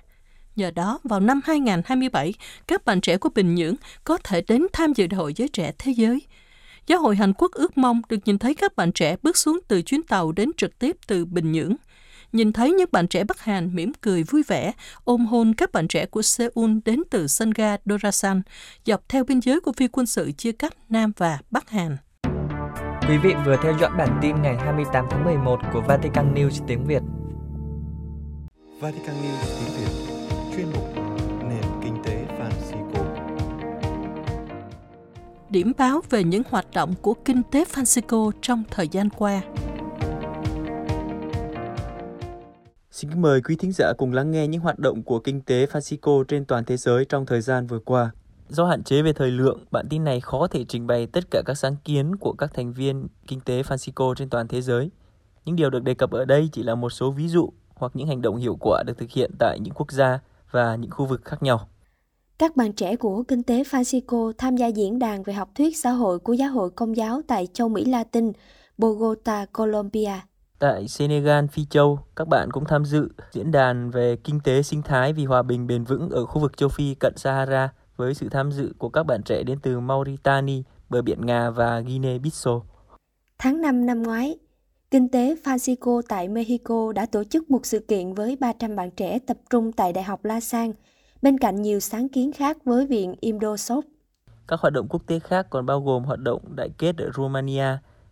Nhờ 0.56 0.70
đó, 0.70 0.98
vào 1.04 1.20
năm 1.20 1.40
2027, 1.44 2.34
các 2.66 2.84
bạn 2.84 3.00
trẻ 3.00 3.16
của 3.16 3.28
Bình 3.34 3.54
Nhưỡng 3.54 3.74
có 4.04 4.18
thể 4.24 4.42
đến 4.48 4.66
tham 4.72 4.92
dự 4.92 5.06
Đại 5.06 5.18
hội 5.18 5.34
Giới 5.34 5.48
Trẻ 5.48 5.72
Thế 5.78 5.92
Giới. 5.92 6.20
Giáo 6.88 7.00
hội 7.00 7.16
Hàn 7.16 7.32
Quốc 7.32 7.52
ước 7.52 7.78
mong 7.78 8.02
được 8.08 8.16
nhìn 8.24 8.38
thấy 8.38 8.54
các 8.54 8.76
bạn 8.76 8.92
trẻ 8.92 9.16
bước 9.22 9.36
xuống 9.36 9.60
từ 9.68 9.82
chuyến 9.82 10.02
tàu 10.02 10.32
đến 10.32 10.50
trực 10.56 10.78
tiếp 10.78 10.96
từ 11.06 11.24
Bình 11.24 11.52
Nhưỡng. 11.52 11.76
Nhìn 12.32 12.52
thấy 12.52 12.70
những 12.70 12.88
bạn 12.92 13.08
trẻ 13.08 13.24
Bắc 13.24 13.40
Hàn 13.40 13.74
mỉm 13.74 13.92
cười 14.00 14.22
vui 14.22 14.42
vẻ, 14.46 14.72
ôm 15.04 15.26
hôn 15.26 15.54
các 15.54 15.72
bạn 15.72 15.88
trẻ 15.88 16.06
của 16.06 16.22
Seoul 16.22 16.70
đến 16.84 17.02
từ 17.10 17.26
sân 17.26 17.50
ga 17.50 17.76
Dorasan, 17.84 18.42
dọc 18.84 19.08
theo 19.08 19.24
biên 19.24 19.40
giới 19.40 19.60
của 19.60 19.72
phi 19.72 19.88
quân 19.88 20.06
sự 20.06 20.32
chia 20.32 20.52
cắt 20.52 20.74
Nam 20.88 21.12
và 21.16 21.38
Bắc 21.50 21.70
Hàn. 21.70 21.96
Quý 23.08 23.18
vị 23.18 23.34
vừa 23.46 23.56
theo 23.62 23.78
dõi 23.80 23.90
bản 23.98 24.18
tin 24.22 24.42
ngày 24.42 24.56
28 24.56 25.06
tháng 25.10 25.24
11 25.24 25.60
của 25.72 25.80
Vatican 25.80 26.34
News 26.34 26.64
tiếng 26.66 26.84
Việt. 26.84 27.02
Vatican 28.80 29.16
News 29.16 29.58
tiếng 29.58 29.76
Việt 29.76 29.97
Điểm 35.50 35.72
báo 35.78 36.00
về 36.10 36.24
những 36.24 36.42
hoạt 36.50 36.66
động 36.74 36.94
của 37.02 37.14
kinh 37.24 37.42
tế 37.50 37.64
Francisco 37.64 38.30
trong 38.42 38.62
thời 38.70 38.88
gian 38.88 39.08
qua. 39.10 39.42
Xin 42.90 43.22
mời 43.22 43.40
quý 43.42 43.56
thính 43.56 43.72
giả 43.72 43.92
cùng 43.98 44.12
lắng 44.12 44.30
nghe 44.30 44.46
những 44.46 44.60
hoạt 44.60 44.78
động 44.78 45.02
của 45.02 45.18
kinh 45.18 45.40
tế 45.40 45.66
Francisco 45.66 46.24
trên 46.24 46.44
toàn 46.44 46.64
thế 46.64 46.76
giới 46.76 47.04
trong 47.04 47.26
thời 47.26 47.40
gian 47.40 47.66
vừa 47.66 47.78
qua. 47.78 48.10
Do 48.48 48.66
hạn 48.66 48.82
chế 48.82 49.02
về 49.02 49.12
thời 49.12 49.30
lượng, 49.30 49.64
bản 49.70 49.86
tin 49.90 50.04
này 50.04 50.20
khó 50.20 50.46
thể 50.46 50.64
trình 50.68 50.86
bày 50.86 51.06
tất 51.06 51.24
cả 51.30 51.42
các 51.46 51.54
sáng 51.54 51.76
kiến 51.84 52.16
của 52.16 52.32
các 52.32 52.54
thành 52.54 52.72
viên 52.72 53.06
kinh 53.26 53.40
tế 53.40 53.62
Francisco 53.62 54.14
trên 54.14 54.30
toàn 54.30 54.48
thế 54.48 54.62
giới. 54.62 54.90
Những 55.44 55.56
điều 55.56 55.70
được 55.70 55.82
đề 55.82 55.94
cập 55.94 56.10
ở 56.10 56.24
đây 56.24 56.48
chỉ 56.52 56.62
là 56.62 56.74
một 56.74 56.90
số 56.90 57.10
ví 57.10 57.28
dụ 57.28 57.52
hoặc 57.74 57.92
những 57.94 58.08
hành 58.08 58.22
động 58.22 58.36
hiệu 58.36 58.56
quả 58.60 58.82
được 58.86 58.98
thực 58.98 59.10
hiện 59.10 59.30
tại 59.38 59.58
những 59.60 59.74
quốc 59.74 59.92
gia 59.92 60.20
và 60.50 60.76
những 60.76 60.90
khu 60.90 61.06
vực 61.06 61.24
khác 61.24 61.42
nhau. 61.42 61.68
Các 62.38 62.56
bạn 62.56 62.72
trẻ 62.72 62.96
của 62.96 63.22
Kinh 63.22 63.42
tế 63.42 63.62
Francisco 63.62 64.32
tham 64.38 64.56
gia 64.56 64.66
diễn 64.66 64.98
đàn 64.98 65.22
về 65.22 65.34
học 65.34 65.50
thuyết 65.54 65.76
xã 65.76 65.90
hội 65.90 66.18
của 66.18 66.32
giáo 66.32 66.50
hội 66.50 66.70
công 66.70 66.96
giáo 66.96 67.20
tại 67.26 67.46
châu 67.52 67.68
Mỹ 67.68 67.84
Latin, 67.84 68.32
Bogota, 68.78 69.46
Colombia. 69.46 70.12
Tại 70.58 70.88
Senegal, 70.88 71.46
Phi 71.46 71.64
Châu, 71.70 71.98
các 72.16 72.28
bạn 72.28 72.48
cũng 72.52 72.64
tham 72.64 72.84
dự 72.84 73.08
diễn 73.32 73.52
đàn 73.52 73.90
về 73.90 74.16
kinh 74.16 74.40
tế 74.44 74.62
sinh 74.62 74.82
thái 74.82 75.12
vì 75.12 75.24
hòa 75.24 75.42
bình 75.42 75.66
bền 75.66 75.84
vững 75.84 76.10
ở 76.10 76.26
khu 76.26 76.40
vực 76.40 76.56
châu 76.56 76.68
Phi 76.68 76.94
cận 76.94 77.12
Sahara 77.16 77.72
với 77.96 78.14
sự 78.14 78.28
tham 78.28 78.52
dự 78.52 78.72
của 78.78 78.88
các 78.88 79.02
bạn 79.02 79.22
trẻ 79.22 79.42
đến 79.42 79.58
từ 79.62 79.80
Mauritania, 79.80 80.62
bờ 80.88 81.02
biển 81.02 81.26
Nga 81.26 81.50
và 81.50 81.80
Guinea-Bissau. 81.80 82.60
Tháng 83.38 83.60
5 83.60 83.86
năm 83.86 84.02
ngoái, 84.02 84.38
Kinh 84.90 85.08
tế 85.08 85.36
Francisco 85.44 86.02
tại 86.08 86.28
Mexico 86.28 86.92
đã 86.92 87.06
tổ 87.06 87.24
chức 87.24 87.50
một 87.50 87.66
sự 87.66 87.78
kiện 87.78 88.14
với 88.14 88.36
300 88.36 88.76
bạn 88.76 88.90
trẻ 88.90 89.18
tập 89.18 89.36
trung 89.50 89.72
tại 89.72 89.92
Đại 89.92 90.04
học 90.04 90.24
La 90.24 90.40
Sang, 90.40 90.72
bên 91.22 91.38
cạnh 91.38 91.62
nhiều 91.62 91.80
sáng 91.80 92.08
kiến 92.08 92.32
khác 92.32 92.56
với 92.64 92.86
Viện 92.86 93.14
Imdosop. 93.20 93.84
Các 94.48 94.60
hoạt 94.60 94.72
động 94.72 94.86
quốc 94.88 95.02
tế 95.06 95.18
khác 95.18 95.46
còn 95.50 95.66
bao 95.66 95.80
gồm 95.80 96.04
hoạt 96.04 96.20
động 96.20 96.42
đại 96.56 96.68
kết 96.78 96.96
ở 96.98 97.10
Romania, 97.16 97.66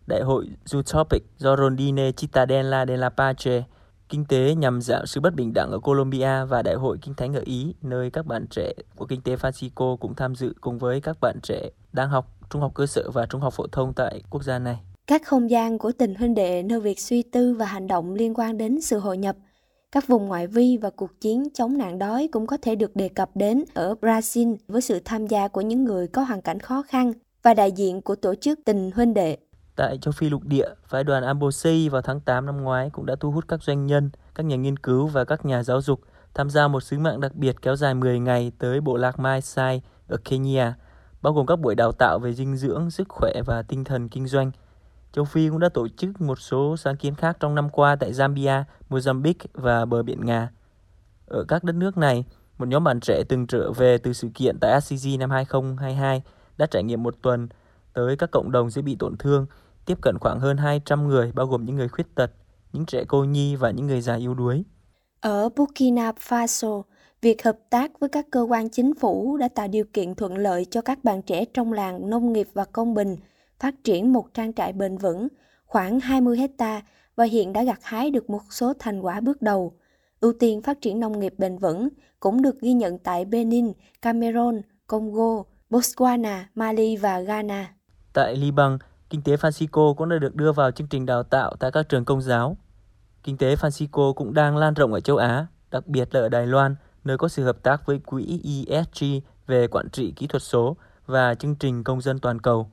Đại 0.07 0.21
hội 0.21 0.49
Utopic 0.77 1.23
do 1.37 1.55
Rondine 1.57 2.11
Cittadella 2.11 2.85
della 2.85 3.09
Pace, 3.09 3.63
kinh 4.09 4.25
tế 4.25 4.55
nhằm 4.55 4.81
giảm 4.81 5.05
sự 5.05 5.21
bất 5.21 5.35
bình 5.35 5.51
đẳng 5.55 5.71
ở 5.71 5.79
Colombia 5.79 6.45
và 6.45 6.61
Đại 6.61 6.75
hội 6.75 6.97
Kinh 7.01 7.13
Thánh 7.13 7.33
ở 7.33 7.41
Ý, 7.45 7.75
nơi 7.81 8.09
các 8.09 8.25
bạn 8.25 8.45
trẻ 8.49 8.73
của 8.95 9.05
kinh 9.05 9.21
tế 9.21 9.35
Francisco 9.35 9.97
cũng 9.97 10.15
tham 10.15 10.35
dự 10.35 10.53
cùng 10.61 10.77
với 10.77 11.01
các 11.01 11.17
bạn 11.21 11.39
trẻ 11.43 11.69
đang 11.93 12.09
học 12.09 12.37
trung 12.49 12.61
học 12.61 12.71
cơ 12.75 12.85
sở 12.85 13.09
và 13.13 13.25
trung 13.25 13.41
học 13.41 13.53
phổ 13.53 13.67
thông 13.71 13.93
tại 13.93 14.21
quốc 14.29 14.43
gia 14.43 14.59
này. 14.59 14.79
Các 15.07 15.21
không 15.25 15.49
gian 15.49 15.77
của 15.77 15.91
tình 15.91 16.15
huynh 16.15 16.35
đệ 16.35 16.63
nơi 16.63 16.79
việc 16.79 16.99
suy 16.99 17.23
tư 17.23 17.53
và 17.53 17.65
hành 17.65 17.87
động 17.87 18.13
liên 18.13 18.33
quan 18.33 18.57
đến 18.57 18.81
sự 18.81 18.99
hội 18.99 19.17
nhập, 19.17 19.35
các 19.91 20.07
vùng 20.07 20.25
ngoại 20.27 20.47
vi 20.47 20.77
và 20.77 20.89
cuộc 20.89 21.21
chiến 21.21 21.47
chống 21.53 21.77
nạn 21.77 21.99
đói 21.99 22.29
cũng 22.31 22.47
có 22.47 22.57
thể 22.61 22.75
được 22.75 22.95
đề 22.95 23.09
cập 23.09 23.29
đến 23.35 23.63
ở 23.73 23.95
Brazil 24.01 24.55
với 24.67 24.81
sự 24.81 24.99
tham 25.05 25.27
gia 25.27 25.47
của 25.47 25.61
những 25.61 25.83
người 25.83 26.07
có 26.07 26.21
hoàn 26.21 26.41
cảnh 26.41 26.59
khó 26.59 26.83
khăn 26.87 27.13
và 27.43 27.53
đại 27.53 27.71
diện 27.71 28.01
của 28.01 28.15
tổ 28.15 28.35
chức 28.35 28.59
tình 28.65 28.91
huynh 28.95 29.13
đệ. 29.13 29.37
Tại 29.75 29.97
châu 30.01 30.11
Phi 30.11 30.29
lục 30.29 30.43
địa, 30.43 30.69
phái 30.87 31.03
đoàn 31.03 31.23
Ambosei 31.23 31.89
vào 31.89 32.01
tháng 32.01 32.19
8 32.19 32.45
năm 32.45 32.61
ngoái 32.61 32.89
cũng 32.89 33.05
đã 33.05 33.15
thu 33.19 33.31
hút 33.31 33.45
các 33.47 33.63
doanh 33.63 33.85
nhân, 33.85 34.09
các 34.35 34.45
nhà 34.45 34.55
nghiên 34.55 34.77
cứu 34.77 35.07
và 35.07 35.25
các 35.25 35.45
nhà 35.45 35.63
giáo 35.63 35.81
dục 35.81 35.99
tham 36.33 36.49
gia 36.49 36.67
một 36.67 36.79
sứ 36.79 36.99
mạng 36.99 37.21
đặc 37.21 37.35
biệt 37.35 37.55
kéo 37.61 37.75
dài 37.75 37.93
10 37.93 38.19
ngày 38.19 38.51
tới 38.59 38.81
bộ 38.81 38.97
lạc 38.97 39.19
Maasai 39.19 39.81
ở 40.07 40.17
Kenya, 40.17 40.73
bao 41.21 41.33
gồm 41.33 41.45
các 41.45 41.59
buổi 41.59 41.75
đào 41.75 41.91
tạo 41.91 42.19
về 42.19 42.33
dinh 42.33 42.57
dưỡng, 42.57 42.91
sức 42.91 43.09
khỏe 43.09 43.33
và 43.45 43.61
tinh 43.61 43.83
thần 43.83 44.09
kinh 44.09 44.27
doanh– 44.27 44.51
Châu 45.17 45.25
Phi 45.25 45.49
cũng 45.49 45.59
đã 45.59 45.69
tổ 45.69 45.87
chức 45.87 46.21
một 46.21 46.39
số 46.39 46.77
sáng 46.77 46.97
kiến 46.97 47.15
khác 47.15 47.37
trong 47.39 47.55
năm 47.55 47.69
qua 47.69 47.95
tại 47.95 48.11
Zambia, 48.11 48.63
Mozambique 48.89 49.45
và 49.53 49.85
bờ 49.85 50.03
biển 50.03 50.25
Nga. 50.25 50.51
Ở 51.27 51.45
các 51.47 51.63
đất 51.63 51.75
nước 51.75 51.97
này, 51.97 52.25
một 52.57 52.67
nhóm 52.67 52.83
bạn 52.83 52.99
trẻ 52.99 53.23
từng 53.29 53.47
trở 53.47 53.71
về 53.71 53.97
từ 53.97 54.13
sự 54.13 54.27
kiện 54.33 54.57
tại 54.61 54.71
ACG 54.71 55.19
năm 55.19 55.29
2022 55.29 56.23
đã 56.57 56.65
trải 56.65 56.83
nghiệm 56.83 57.03
một 57.03 57.15
tuần 57.21 57.47
tới 57.93 58.15
các 58.15 58.31
cộng 58.31 58.51
đồng 58.51 58.69
dễ 58.69 58.81
bị 58.81 58.95
tổn 58.99 59.17
thương, 59.17 59.45
tiếp 59.85 59.97
cận 60.01 60.17
khoảng 60.19 60.39
hơn 60.39 60.57
200 60.57 61.07
người 61.07 61.31
bao 61.35 61.47
gồm 61.47 61.65
những 61.65 61.75
người 61.75 61.87
khuyết 61.87 62.15
tật, 62.15 62.31
những 62.73 62.85
trẻ 62.85 63.03
cô 63.07 63.23
nhi 63.23 63.55
và 63.55 63.71
những 63.71 63.87
người 63.87 64.01
già 64.01 64.15
yếu 64.15 64.33
đuối. 64.33 64.63
Ở 65.21 65.49
Burkina 65.49 66.11
Faso, 66.11 66.81
việc 67.21 67.43
hợp 67.43 67.57
tác 67.69 67.99
với 67.99 68.09
các 68.09 68.25
cơ 68.31 68.41
quan 68.41 68.69
chính 68.69 68.95
phủ 68.95 69.37
đã 69.37 69.47
tạo 69.47 69.67
điều 69.67 69.85
kiện 69.93 70.15
thuận 70.15 70.37
lợi 70.37 70.65
cho 70.65 70.81
các 70.81 71.03
bạn 71.03 71.21
trẻ 71.21 71.45
trong 71.53 71.73
làng 71.73 72.09
nông 72.09 72.33
nghiệp 72.33 72.47
và 72.53 72.65
công 72.65 72.93
bình– 72.93 73.15
phát 73.59 73.75
triển 73.83 74.13
một 74.13 74.33
trang 74.33 74.53
trại 74.53 74.73
bền 74.73 74.97
vững 74.97 75.27
khoảng 75.65 75.99
20 75.99 76.37
hecta 76.37 76.81
và 77.15 77.23
hiện 77.23 77.53
đã 77.53 77.63
gặt 77.63 77.79
hái 77.83 78.11
được 78.11 78.29
một 78.29 78.41
số 78.49 78.73
thành 78.79 79.01
quả 79.01 79.19
bước 79.19 79.41
đầu. 79.41 79.73
Ưu 80.19 80.33
tiên 80.39 80.61
phát 80.61 80.81
triển 80.81 80.99
nông 80.99 81.19
nghiệp 81.19 81.33
bền 81.37 81.57
vững 81.57 81.89
cũng 82.19 82.41
được 82.41 82.61
ghi 82.61 82.73
nhận 82.73 82.97
tại 82.97 83.25
Benin, 83.25 83.71
Cameroon, 84.01 84.61
Congo, 84.87 85.43
Botswana, 85.69 86.43
Mali 86.55 86.97
và 86.97 87.19
Ghana. 87.19 87.73
Tại 88.13 88.35
Liban, 88.35 88.77
kinh 89.09 89.21
tế 89.21 89.35
Francisco 89.35 89.93
cũng 89.93 90.09
đã 90.09 90.17
được 90.17 90.35
đưa 90.35 90.51
vào 90.51 90.71
chương 90.71 90.87
trình 90.87 91.05
đào 91.05 91.23
tạo 91.23 91.55
tại 91.59 91.71
các 91.71 91.89
trường 91.89 92.05
công 92.05 92.21
giáo. 92.21 92.57
Kinh 93.23 93.37
tế 93.37 93.55
Francisco 93.55 94.13
cũng 94.13 94.33
đang 94.33 94.57
lan 94.57 94.73
rộng 94.73 94.93
ở 94.93 94.99
châu 94.99 95.17
Á, 95.17 95.47
đặc 95.71 95.87
biệt 95.87 96.15
là 96.15 96.21
ở 96.21 96.29
Đài 96.29 96.47
Loan, 96.47 96.75
nơi 97.03 97.17
có 97.17 97.27
sự 97.27 97.43
hợp 97.43 97.63
tác 97.63 97.85
với 97.85 97.99
quỹ 97.99 98.41
ESG 98.67 99.05
về 99.47 99.67
quản 99.67 99.89
trị 99.89 100.13
kỹ 100.15 100.27
thuật 100.27 100.43
số 100.43 100.77
và 101.05 101.35
chương 101.35 101.55
trình 101.55 101.83
công 101.83 102.01
dân 102.01 102.19
toàn 102.19 102.41
cầu. 102.41 102.71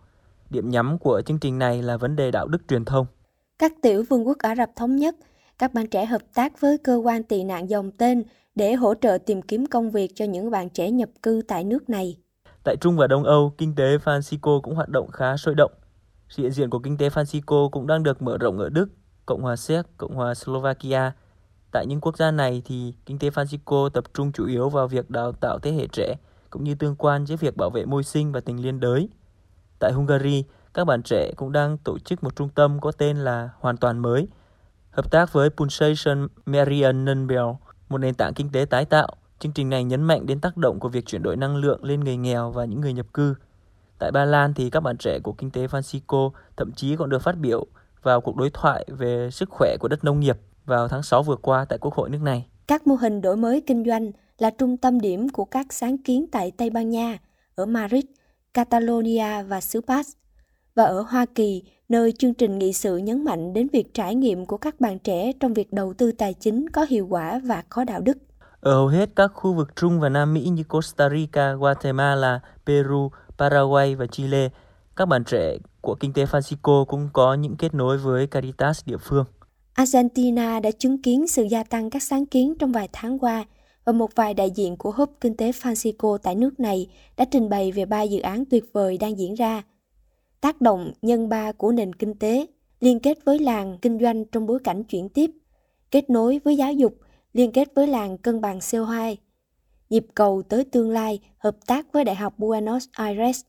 Điểm 0.54 0.70
nhắm 0.70 0.98
của 0.98 1.22
chương 1.26 1.38
trình 1.38 1.58
này 1.58 1.82
là 1.82 1.96
vấn 1.96 2.16
đề 2.16 2.30
đạo 2.30 2.48
đức 2.48 2.58
truyền 2.68 2.84
thông. 2.84 3.06
Các 3.58 3.72
tiểu 3.82 4.04
vương 4.08 4.26
quốc 4.26 4.38
Ả 4.38 4.54
Rập 4.56 4.70
Thống 4.76 4.96
Nhất, 4.96 5.16
các 5.58 5.74
bạn 5.74 5.86
trẻ 5.86 6.04
hợp 6.04 6.22
tác 6.34 6.60
với 6.60 6.78
cơ 6.78 6.96
quan 7.04 7.22
tị 7.22 7.44
nạn 7.44 7.70
dòng 7.70 7.90
tên 7.90 8.22
để 8.54 8.74
hỗ 8.74 8.94
trợ 8.94 9.18
tìm 9.26 9.42
kiếm 9.42 9.66
công 9.66 9.90
việc 9.90 10.12
cho 10.14 10.24
những 10.24 10.50
bạn 10.50 10.70
trẻ 10.70 10.90
nhập 10.90 11.08
cư 11.22 11.42
tại 11.48 11.64
nước 11.64 11.90
này. 11.90 12.16
Tại 12.64 12.76
Trung 12.80 12.96
và 12.96 13.06
Đông 13.06 13.24
Âu, 13.24 13.54
kinh 13.58 13.74
tế 13.74 13.96
Francisco 13.96 14.60
cũng 14.60 14.74
hoạt 14.74 14.88
động 14.88 15.10
khá 15.10 15.36
sôi 15.36 15.54
động. 15.54 15.72
Sự 16.28 16.42
hiện 16.42 16.52
diện 16.52 16.70
của 16.70 16.78
kinh 16.78 16.96
tế 16.98 17.08
Francisco 17.08 17.68
cũng 17.68 17.86
đang 17.86 18.02
được 18.02 18.22
mở 18.22 18.38
rộng 18.38 18.58
ở 18.58 18.68
Đức, 18.68 18.88
Cộng 19.26 19.42
hòa 19.42 19.56
Séc, 19.56 19.86
Cộng 19.96 20.14
hòa 20.14 20.34
Slovakia. 20.34 21.12
Tại 21.72 21.86
những 21.86 22.00
quốc 22.00 22.16
gia 22.16 22.30
này 22.30 22.62
thì 22.64 22.94
kinh 23.06 23.18
tế 23.18 23.30
Francisco 23.30 23.88
tập 23.88 24.04
trung 24.14 24.32
chủ 24.32 24.46
yếu 24.46 24.68
vào 24.68 24.88
việc 24.88 25.10
đào 25.10 25.32
tạo 25.32 25.58
thế 25.58 25.72
hệ 25.72 25.86
trẻ, 25.86 26.14
cũng 26.50 26.64
như 26.64 26.74
tương 26.74 26.96
quan 26.96 27.26
giữa 27.26 27.36
việc 27.36 27.56
bảo 27.56 27.70
vệ 27.70 27.84
môi 27.84 28.04
sinh 28.04 28.32
và 28.32 28.40
tình 28.40 28.62
liên 28.62 28.80
đới. 28.80 29.08
Tại 29.78 29.92
Hungary, 29.92 30.44
các 30.74 30.84
bạn 30.84 31.02
trẻ 31.02 31.32
cũng 31.36 31.52
đang 31.52 31.76
tổ 31.78 31.98
chức 31.98 32.24
một 32.24 32.36
trung 32.36 32.48
tâm 32.48 32.80
có 32.80 32.92
tên 32.92 33.16
là 33.16 33.50
Hoàn 33.60 33.76
toàn 33.76 33.98
mới, 33.98 34.28
hợp 34.90 35.10
tác 35.10 35.32
với 35.32 35.50
Pulsation 35.50 36.28
Marianenbell 36.46 37.46
một 37.88 37.98
nền 37.98 38.14
tảng 38.14 38.34
kinh 38.34 38.48
tế 38.52 38.64
tái 38.64 38.84
tạo. 38.84 39.08
Chương 39.38 39.52
trình 39.52 39.70
này 39.70 39.84
nhấn 39.84 40.02
mạnh 40.02 40.26
đến 40.26 40.40
tác 40.40 40.56
động 40.56 40.80
của 40.80 40.88
việc 40.88 41.06
chuyển 41.06 41.22
đổi 41.22 41.36
năng 41.36 41.56
lượng 41.56 41.84
lên 41.84 42.00
người 42.00 42.16
nghèo 42.16 42.50
và 42.50 42.64
những 42.64 42.80
người 42.80 42.92
nhập 42.92 43.06
cư. 43.14 43.34
Tại 43.98 44.10
Ba 44.12 44.24
Lan 44.24 44.54
thì 44.54 44.70
các 44.70 44.80
bạn 44.80 44.96
trẻ 44.96 45.18
của 45.18 45.32
kinh 45.32 45.50
tế 45.50 45.66
Francisco 45.66 46.30
thậm 46.56 46.72
chí 46.72 46.96
còn 46.96 47.10
được 47.10 47.22
phát 47.22 47.38
biểu 47.38 47.66
vào 48.02 48.20
cuộc 48.20 48.36
đối 48.36 48.50
thoại 48.50 48.86
về 48.88 49.30
sức 49.30 49.48
khỏe 49.50 49.76
của 49.80 49.88
đất 49.88 50.04
nông 50.04 50.20
nghiệp 50.20 50.36
vào 50.64 50.88
tháng 50.88 51.02
6 51.02 51.22
vừa 51.22 51.36
qua 51.36 51.64
tại 51.64 51.78
Quốc 51.78 51.94
hội 51.94 52.10
nước 52.10 52.22
này. 52.22 52.46
Các 52.66 52.86
mô 52.86 52.94
hình 52.94 53.20
đổi 53.20 53.36
mới 53.36 53.60
kinh 53.66 53.84
doanh 53.84 54.10
là 54.38 54.50
trung 54.50 54.76
tâm 54.76 55.00
điểm 55.00 55.28
của 55.28 55.44
các 55.44 55.72
sáng 55.72 55.98
kiến 55.98 56.26
tại 56.32 56.52
Tây 56.56 56.70
Ban 56.70 56.90
Nha, 56.90 57.18
ở 57.54 57.66
Madrid– 57.66 58.04
Catalonia 58.54 59.42
và 59.42 59.60
xứ 59.60 59.80
Basque. 59.86 60.20
Và 60.74 60.84
ở 60.84 61.00
Hoa 61.00 61.26
Kỳ, 61.34 61.62
nơi 61.88 62.12
chương 62.12 62.34
trình 62.34 62.58
nghị 62.58 62.72
sự 62.72 62.96
nhấn 62.96 63.24
mạnh 63.24 63.52
đến 63.52 63.68
việc 63.72 63.94
trải 63.94 64.14
nghiệm 64.14 64.46
của 64.46 64.56
các 64.56 64.80
bạn 64.80 64.98
trẻ 64.98 65.32
trong 65.40 65.54
việc 65.54 65.72
đầu 65.72 65.94
tư 65.94 66.12
tài 66.12 66.34
chính 66.34 66.70
có 66.70 66.86
hiệu 66.88 67.06
quả 67.06 67.40
và 67.44 67.62
có 67.68 67.84
đạo 67.84 68.00
đức. 68.00 68.18
Ở 68.60 68.72
hầu 68.72 68.86
hết 68.86 69.10
các 69.16 69.30
khu 69.34 69.54
vực 69.54 69.76
Trung 69.76 70.00
và 70.00 70.08
Nam 70.08 70.34
Mỹ 70.34 70.40
như 70.40 70.62
Costa 70.62 71.08
Rica, 71.08 71.52
Guatemala, 71.52 72.40
Peru, 72.66 73.10
Paraguay 73.38 73.94
và 73.94 74.06
Chile, 74.06 74.48
các 74.96 75.06
bạn 75.06 75.24
trẻ 75.24 75.56
của 75.80 75.94
kinh 75.94 76.12
tế 76.12 76.24
Francisco 76.24 76.84
cũng 76.84 77.08
có 77.12 77.34
những 77.34 77.56
kết 77.56 77.74
nối 77.74 77.98
với 77.98 78.26
Caritas 78.26 78.86
địa 78.86 78.98
phương. 79.00 79.24
Argentina 79.74 80.60
đã 80.60 80.70
chứng 80.78 81.02
kiến 81.02 81.26
sự 81.28 81.42
gia 81.42 81.64
tăng 81.64 81.90
các 81.90 82.02
sáng 82.02 82.26
kiến 82.26 82.54
trong 82.58 82.72
vài 82.72 82.88
tháng 82.92 83.18
qua 83.18 83.44
và 83.84 83.92
một 83.92 84.10
vài 84.14 84.34
đại 84.34 84.50
diện 84.50 84.76
của 84.76 84.90
hub 84.90 85.08
kinh 85.20 85.36
tế 85.36 85.50
Francisco 85.50 86.18
tại 86.18 86.34
nước 86.34 86.60
này 86.60 86.86
đã 87.16 87.24
trình 87.24 87.48
bày 87.48 87.72
về 87.72 87.84
ba 87.84 88.02
dự 88.02 88.20
án 88.20 88.44
tuyệt 88.50 88.64
vời 88.72 88.98
đang 88.98 89.18
diễn 89.18 89.34
ra. 89.34 89.62
tác 90.40 90.60
động 90.60 90.92
nhân 91.02 91.28
ba 91.28 91.52
của 91.52 91.72
nền 91.72 91.92
kinh 91.92 92.18
tế, 92.18 92.46
liên 92.80 93.00
kết 93.00 93.18
với 93.24 93.38
làng 93.38 93.78
kinh 93.82 93.98
doanh 94.00 94.24
trong 94.24 94.46
bối 94.46 94.58
cảnh 94.64 94.84
chuyển 94.84 95.08
tiếp, 95.08 95.30
kết 95.90 96.10
nối 96.10 96.40
với 96.44 96.56
giáo 96.56 96.72
dục, 96.72 96.94
liên 97.32 97.52
kết 97.52 97.68
với 97.74 97.86
làng 97.86 98.18
cân 98.18 98.40
bằng 98.40 98.58
CO2, 98.58 99.16
nhịp 99.90 100.06
cầu 100.14 100.42
tới 100.48 100.64
tương 100.64 100.90
lai, 100.90 101.20
hợp 101.38 101.56
tác 101.66 101.92
với 101.92 102.04
Đại 102.04 102.14
học 102.14 102.34
Buenos 102.38 102.88
Aires. 102.92 103.40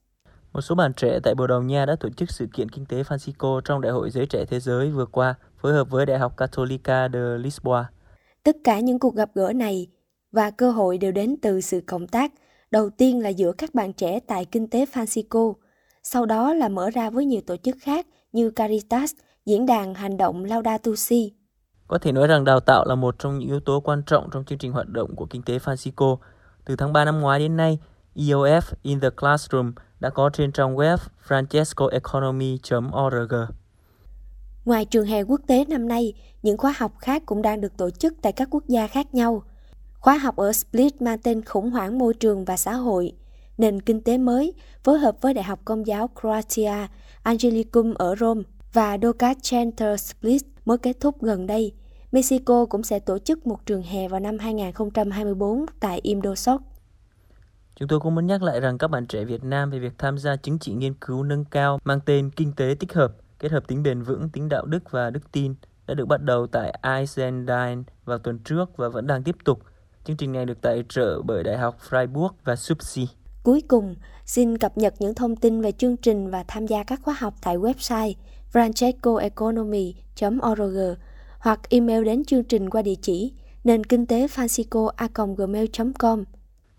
Một 0.54 0.62
số 0.62 0.76
bạn 0.76 0.94
trẻ 0.94 1.20
tại 1.24 1.36
Bồ 1.36 1.48
Đào 1.48 1.62
Nha 1.62 1.86
đã 1.86 1.96
tổ 2.00 2.10
chức 2.10 2.32
sự 2.32 2.48
kiện 2.54 2.70
kinh 2.70 2.86
tế 2.86 3.04
Francisco 3.04 3.62
trong 3.62 3.82
Đại 3.82 3.92
hội 3.92 4.10
Giới 4.10 4.26
Trẻ 4.26 4.46
Thế 4.46 4.60
Giới 4.60 4.92
vừa 4.92 5.06
qua, 5.06 5.36
phối 5.58 5.74
hợp 5.74 5.90
với 5.90 6.06
Đại 6.06 6.20
học 6.20 6.38
Católica 6.38 7.10
de 7.14 7.38
Lisboa. 7.38 7.90
Tất 8.44 8.58
cả 8.64 8.80
những 8.80 9.00
cuộc 9.00 9.16
gặp 9.16 9.30
gỡ 9.36 9.54
này 9.54 9.88
và 10.36 10.52
cơ 10.52 10.72
hội 10.72 10.98
đều 10.98 11.12
đến 11.12 11.36
từ 11.42 11.62
sự 11.62 11.82
cộng 11.88 12.08
tác, 12.08 12.32
đầu 12.72 12.90
tiên 12.90 13.20
là 13.20 13.30
giữa 13.30 13.52
các 13.52 13.74
bạn 13.74 13.94
trẻ 13.94 14.20
tại 14.20 14.46
kinh 14.46 14.70
tế 14.70 14.86
Francisco, 14.94 15.54
sau 16.04 16.26
đó 16.26 16.54
là 16.54 16.70
mở 16.70 16.90
ra 16.90 17.10
với 17.10 17.26
nhiều 17.26 17.42
tổ 17.48 17.58
chức 17.58 17.76
khác 17.82 18.08
như 18.32 18.52
Caritas, 18.52 19.14
diễn 19.46 19.66
đàn 19.66 19.94
hành 19.94 20.18
động 20.18 20.46
Laudato 20.46 20.92
Si. 20.98 21.34
Có 21.88 21.98
thể 21.98 22.12
nói 22.12 22.28
rằng 22.28 22.44
đào 22.44 22.60
tạo 22.60 22.86
là 22.86 22.96
một 22.96 23.16
trong 23.20 23.40
những 23.40 23.50
yếu 23.50 23.60
tố 23.60 23.80
quan 23.80 24.04
trọng 24.04 24.30
trong 24.32 24.46
chương 24.46 24.58
trình 24.58 24.72
hoạt 24.72 24.90
động 24.90 25.16
của 25.16 25.26
kinh 25.26 25.44
tế 25.44 25.58
Francisco. 25.58 26.18
Từ 26.66 26.76
tháng 26.76 26.94
3 26.94 27.06
năm 27.06 27.20
ngoái 27.20 27.40
đến 27.40 27.58
nay, 27.58 27.80
EOF 28.16 28.62
in 28.84 29.00
the 29.00 29.10
Classroom 29.10 29.74
đã 30.00 30.10
có 30.10 30.30
trên 30.34 30.52
trang 30.52 30.76
web 30.76 30.98
francescoeconomy.org. 31.28 33.34
Ngoài 34.66 34.86
trường 34.86 35.06
hè 35.06 35.24
quốc 35.24 35.42
tế 35.48 35.66
năm 35.66 35.88
nay, 35.88 36.14
những 36.44 36.58
khóa 36.58 36.74
học 36.78 36.92
khác 37.00 37.24
cũng 37.26 37.42
đang 37.42 37.62
được 37.62 37.78
tổ 37.78 37.90
chức 37.90 38.14
tại 38.22 38.32
các 38.32 38.48
quốc 38.52 38.64
gia 38.68 38.88
khác 38.88 39.14
nhau. 39.14 39.44
Khóa 40.06 40.18
học 40.18 40.36
ở 40.36 40.54
Split 40.54 41.02
mang 41.02 41.18
tên 41.24 41.46
khủng 41.46 41.72
hoảng 41.72 41.98
môi 41.98 42.14
trường 42.14 42.46
và 42.46 42.58
xã 42.58 42.74
hội, 42.74 43.12
nền 43.58 43.82
kinh 43.82 44.02
tế 44.02 44.18
mới, 44.18 44.54
phối 44.84 45.00
hợp 45.00 45.16
với 45.22 45.34
Đại 45.34 45.44
học 45.44 45.60
Công 45.66 45.88
giáo 45.88 46.10
Croatia, 46.22 46.88
Angelicum 47.24 47.94
ở 47.94 48.16
Rome 48.16 48.42
và 48.74 48.98
Doka 49.02 49.34
Center 49.50 50.02
Split 50.02 50.42
mới 50.66 50.78
kết 50.78 50.98
thúc 51.00 51.24
gần 51.24 51.48
đây. 51.48 51.74
Mexico 52.12 52.66
cũng 52.66 52.84
sẽ 52.84 53.00
tổ 53.00 53.20
chức 53.20 53.48
một 53.48 53.66
trường 53.66 53.82
hè 53.82 54.08
vào 54.08 54.20
năm 54.20 54.38
2024 54.40 55.66
tại 55.80 56.00
Indosok. 56.04 56.62
Chúng 57.76 57.88
tôi 57.88 58.00
cũng 58.00 58.16
muốn 58.16 58.28
nhắc 58.28 58.44
lại 58.44 58.60
rằng 58.60 58.78
các 58.78 58.88
bạn 58.88 59.08
trẻ 59.08 59.26
Việt 59.26 59.44
Nam 59.44 59.70
về 59.70 59.80
việc 59.80 59.94
tham 59.98 60.18
gia 60.18 60.36
chứng 60.36 60.60
chỉ 60.60 60.74
nghiên 60.74 60.94
cứu 60.94 61.24
nâng 61.24 61.46
cao 61.46 61.80
mang 61.84 62.00
tên 62.06 62.30
Kinh 62.36 62.54
tế 62.54 62.76
tích 62.80 62.94
hợp, 62.94 63.14
kết 63.40 63.52
hợp 63.52 63.68
tính 63.68 63.84
bền 63.84 64.02
vững, 64.02 64.30
tính 64.30 64.50
đạo 64.50 64.66
đức 64.66 64.92
và 64.92 65.10
đức 65.10 65.32
tin 65.32 65.56
đã 65.88 65.94
được 65.94 66.06
bắt 66.06 66.22
đầu 66.22 66.48
tại 66.48 66.80
Iceland 67.00 67.50
vào 68.06 68.18
tuần 68.18 68.40
trước 68.40 68.78
và 68.78 68.90
vẫn 68.90 69.08
đang 69.08 69.24
tiếp 69.24 69.36
tục. 69.44 69.60
Chương 70.06 70.18
trình 70.18 70.32
này 70.32 70.46
được 70.46 70.62
tài 70.62 70.84
trợ 70.90 71.22
bởi 71.22 71.44
Đại 71.44 71.58
học 71.58 71.78
Freiburg 71.90 72.30
và 72.44 72.56
Subsi. 72.56 73.08
Cuối 73.44 73.62
cùng, 73.68 73.96
xin 74.26 74.58
cập 74.58 74.78
nhật 74.78 74.94
những 75.00 75.16
thông 75.16 75.36
tin 75.36 75.62
về 75.62 75.72
chương 75.72 75.98
trình 75.98 76.32
và 76.32 76.44
tham 76.48 76.68
gia 76.68 76.84
các 76.84 77.00
khóa 77.04 77.16
học 77.20 77.34
tại 77.42 77.58
website 77.58 78.14
francescoeconomy.org 78.54 80.78
hoặc 81.40 81.60
email 81.70 82.04
đến 82.04 82.26
chương 82.26 82.44
trình 82.44 82.70
qua 82.70 82.82
địa 82.82 82.96
chỉ 83.02 83.34
nền 83.64 83.84
kinh 83.84 84.06
tế 84.06 84.28
francisco.gmail.com. 84.28 86.24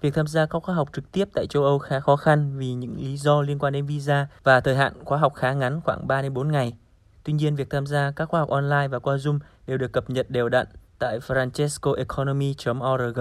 Việc 0.01 0.15
tham 0.15 0.27
gia 0.27 0.47
các 0.47 0.63
khóa 0.63 0.75
học 0.75 0.89
trực 0.93 1.13
tiếp 1.13 1.29
tại 1.35 1.47
châu 1.47 1.65
Âu 1.65 1.79
khá 1.79 2.01
khó 2.01 2.17
khăn 2.17 2.59
vì 2.59 2.75
những 2.75 2.97
lý 2.97 3.17
do 3.17 3.43
liên 3.43 3.59
quan 3.59 3.73
đến 3.73 3.87
visa 3.87 4.27
và 4.43 4.61
thời 4.61 4.77
hạn 4.77 5.05
khóa 5.05 5.19
học 5.19 5.35
khá 5.35 5.53
ngắn 5.53 5.81
khoảng 5.85 6.07
3 6.07 6.23
đến 6.23 6.35
4 6.35 6.53
ngày. 6.53 6.73
Tuy 7.25 7.33
nhiên, 7.33 7.57
việc 7.57 7.71
tham 7.71 7.87
gia 7.87 8.13
các 8.17 8.29
khóa 8.29 8.41
học 8.41 8.49
online 8.49 8.89
và 8.89 8.99
qua 8.99 9.17
Zoom 9.17 9.39
đều 9.67 9.79
được 9.79 9.93
cập 9.93 10.11
nhật 10.11 10.31
đều 10.31 10.49
đặn 10.49 10.67
tại 10.99 11.19
francescoeconomy.org. 11.19 13.21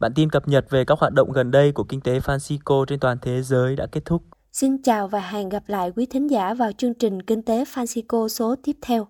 Bản 0.00 0.12
tin 0.14 0.30
cập 0.30 0.48
nhật 0.48 0.70
về 0.70 0.84
các 0.84 0.98
hoạt 0.98 1.12
động 1.12 1.32
gần 1.32 1.50
đây 1.50 1.72
của 1.72 1.84
kinh 1.84 2.00
tế 2.00 2.18
Francisco 2.18 2.84
trên 2.84 3.00
toàn 3.00 3.18
thế 3.22 3.42
giới 3.42 3.76
đã 3.76 3.86
kết 3.92 4.04
thúc. 4.04 4.22
Xin 4.52 4.82
chào 4.82 5.08
và 5.08 5.20
hẹn 5.20 5.48
gặp 5.48 5.62
lại 5.66 5.92
quý 5.96 6.06
thính 6.06 6.30
giả 6.30 6.54
vào 6.54 6.72
chương 6.72 6.94
trình 6.94 7.22
Kinh 7.22 7.42
tế 7.42 7.64
Francisco 7.64 8.28
số 8.28 8.54
tiếp 8.62 8.76
theo. 8.82 9.06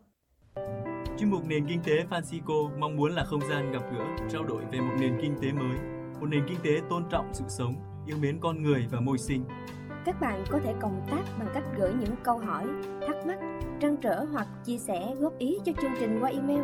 Chuyên 1.18 1.30
mục 1.30 1.46
Nền 1.46 1.66
Kinh 1.68 1.82
tế 1.82 1.92
Francisco 2.10 2.78
mong 2.78 2.96
muốn 2.96 3.14
là 3.14 3.24
không 3.24 3.40
gian 3.50 3.72
gặp 3.72 3.82
gỡ, 3.92 4.04
trao 4.32 4.44
đổi 4.44 4.62
về 4.72 4.80
một 4.80 4.94
nền 5.00 5.18
kinh 5.22 5.34
tế 5.42 5.52
mới, 5.52 5.78
một 6.20 6.26
nền 6.26 6.48
kinh 6.48 6.58
tế 6.62 6.80
tôn 6.90 7.04
trọng 7.10 7.30
sự 7.32 7.44
sống, 7.48 7.74
yêu 8.06 8.16
mến 8.20 8.40
con 8.40 8.62
người 8.62 8.86
và 8.90 9.00
môi 9.00 9.18
sinh. 9.18 9.44
Các 10.04 10.20
bạn 10.20 10.44
có 10.50 10.58
thể 10.64 10.74
cộng 10.80 11.06
tác 11.10 11.22
bằng 11.38 11.48
cách 11.54 11.64
gửi 11.78 11.92
những 12.00 12.14
câu 12.22 12.38
hỏi, 12.38 12.66
thắc 13.06 13.26
mắc, 13.26 13.38
trăn 13.80 13.96
trở 13.96 14.24
hoặc 14.32 14.46
chia 14.64 14.78
sẻ 14.78 15.14
góp 15.18 15.38
ý 15.38 15.58
cho 15.64 15.72
chương 15.82 15.92
trình 16.00 16.18
qua 16.20 16.30
email 16.30 16.62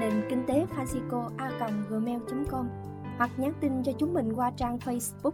nền 0.00 0.12
kinh 0.30 0.44
tế 0.46 0.66
francisco 0.76 1.30
a 1.36 1.50
gmail.com 1.88 2.68
hoặc 3.18 3.30
nhắn 3.36 3.52
tin 3.60 3.82
cho 3.82 3.92
chúng 3.98 4.14
mình 4.14 4.32
qua 4.32 4.50
trang 4.56 4.78
Facebook 4.78 5.32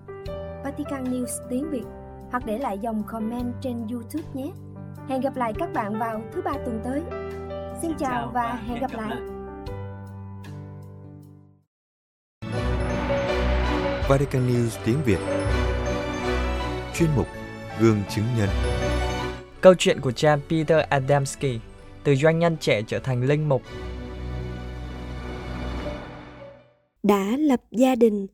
Vatican 0.65 1.05
News 1.05 1.49
tiếng 1.51 1.71
Việt 1.71 1.85
hoặc 2.31 2.47
để 2.47 2.59
lại 2.59 2.79
dòng 2.79 3.03
comment 3.07 3.55
trên 3.61 3.87
YouTube 3.91 4.29
nhé. 4.35 4.51
Hẹn 5.09 5.21
gặp 5.21 5.37
lại 5.37 5.53
các 5.59 5.73
bạn 5.75 5.99
vào 5.99 6.23
thứ 6.33 6.43
ba 6.43 6.53
tuần 6.53 6.81
tới. 6.85 7.03
Xin 7.83 7.93
chào 7.99 8.31
và 8.35 8.61
hẹn 8.67 8.81
gặp 8.81 8.91
lại. 8.93 9.17
Vatican 14.09 14.49
News 14.49 14.79
tiếng 14.85 15.03
Việt 15.05 15.19
Chuyên 16.95 17.09
mục 17.17 17.27
Gương 17.81 18.03
chứng 18.09 18.25
nhân 18.39 18.49
Câu 19.61 19.75
chuyện 19.79 20.01
của 20.01 20.13
cha 20.13 20.37
Peter 20.51 20.79
Adamski 20.89 21.61
từ 22.05 22.15
doanh 22.15 22.39
nhân 22.39 22.57
trẻ 22.61 22.83
trở 22.83 22.99
thành 22.99 23.23
linh 23.23 23.49
mục 23.49 23.63
đã 27.07 27.37
lập 27.37 27.63
gia 27.71 27.95
đình, 27.95 28.27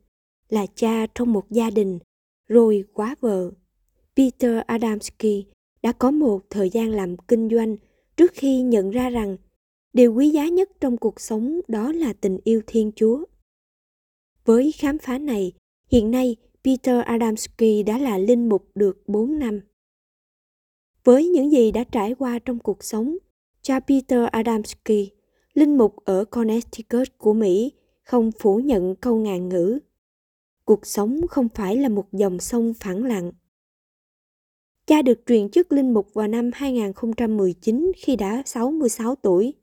là 0.48 0.66
cha 0.74 1.06
trong 1.14 1.32
một 1.32 1.50
gia 1.50 1.70
đình, 1.70 1.98
rồi 2.48 2.84
quá 2.92 3.14
vợ. 3.20 3.50
Peter 4.16 4.58
Adamski 4.66 5.46
đã 5.82 5.92
có 5.92 6.10
một 6.10 6.40
thời 6.50 6.70
gian 6.70 6.90
làm 6.90 7.16
kinh 7.16 7.48
doanh 7.48 7.76
trước 8.16 8.32
khi 8.34 8.62
nhận 8.62 8.90
ra 8.90 9.10
rằng 9.10 9.36
điều 9.92 10.14
quý 10.14 10.30
giá 10.30 10.48
nhất 10.48 10.70
trong 10.80 10.96
cuộc 10.96 11.20
sống 11.20 11.60
đó 11.68 11.92
là 11.92 12.12
tình 12.12 12.38
yêu 12.44 12.60
Thiên 12.66 12.92
Chúa. 12.96 13.24
Với 14.44 14.72
khám 14.72 14.98
phá 14.98 15.18
này, 15.18 15.52
hiện 15.90 16.10
nay 16.10 16.36
Peter 16.64 17.04
Adamski 17.04 17.82
đã 17.86 17.98
là 17.98 18.18
linh 18.18 18.48
mục 18.48 18.70
được 18.74 19.02
4 19.06 19.38
năm. 19.38 19.60
Với 21.04 21.28
những 21.28 21.52
gì 21.52 21.72
đã 21.72 21.84
trải 21.84 22.14
qua 22.14 22.38
trong 22.38 22.58
cuộc 22.58 22.84
sống, 22.84 23.16
cha 23.62 23.80
Peter 23.80 24.28
Adamski, 24.32 25.10
linh 25.54 25.78
mục 25.78 25.96
ở 26.04 26.24
Connecticut 26.24 27.18
của 27.18 27.32
Mỹ, 27.32 27.72
không 28.02 28.30
phủ 28.38 28.56
nhận 28.56 28.94
câu 28.96 29.16
ngàn 29.16 29.48
ngữ. 29.48 29.78
Cuộc 30.64 30.86
sống 30.86 31.20
không 31.30 31.48
phải 31.54 31.76
là 31.76 31.88
một 31.88 32.12
dòng 32.12 32.40
sông 32.40 32.74
phẳng 32.80 33.04
lặng. 33.04 33.32
Cha 34.86 35.02
được 35.02 35.20
truyền 35.26 35.48
chức 35.50 35.72
linh 35.72 35.94
mục 35.94 36.14
vào 36.14 36.28
năm 36.28 36.50
2019 36.54 37.92
khi 37.96 38.16
đã 38.16 38.42
66 38.46 39.14
tuổi. 39.14 39.54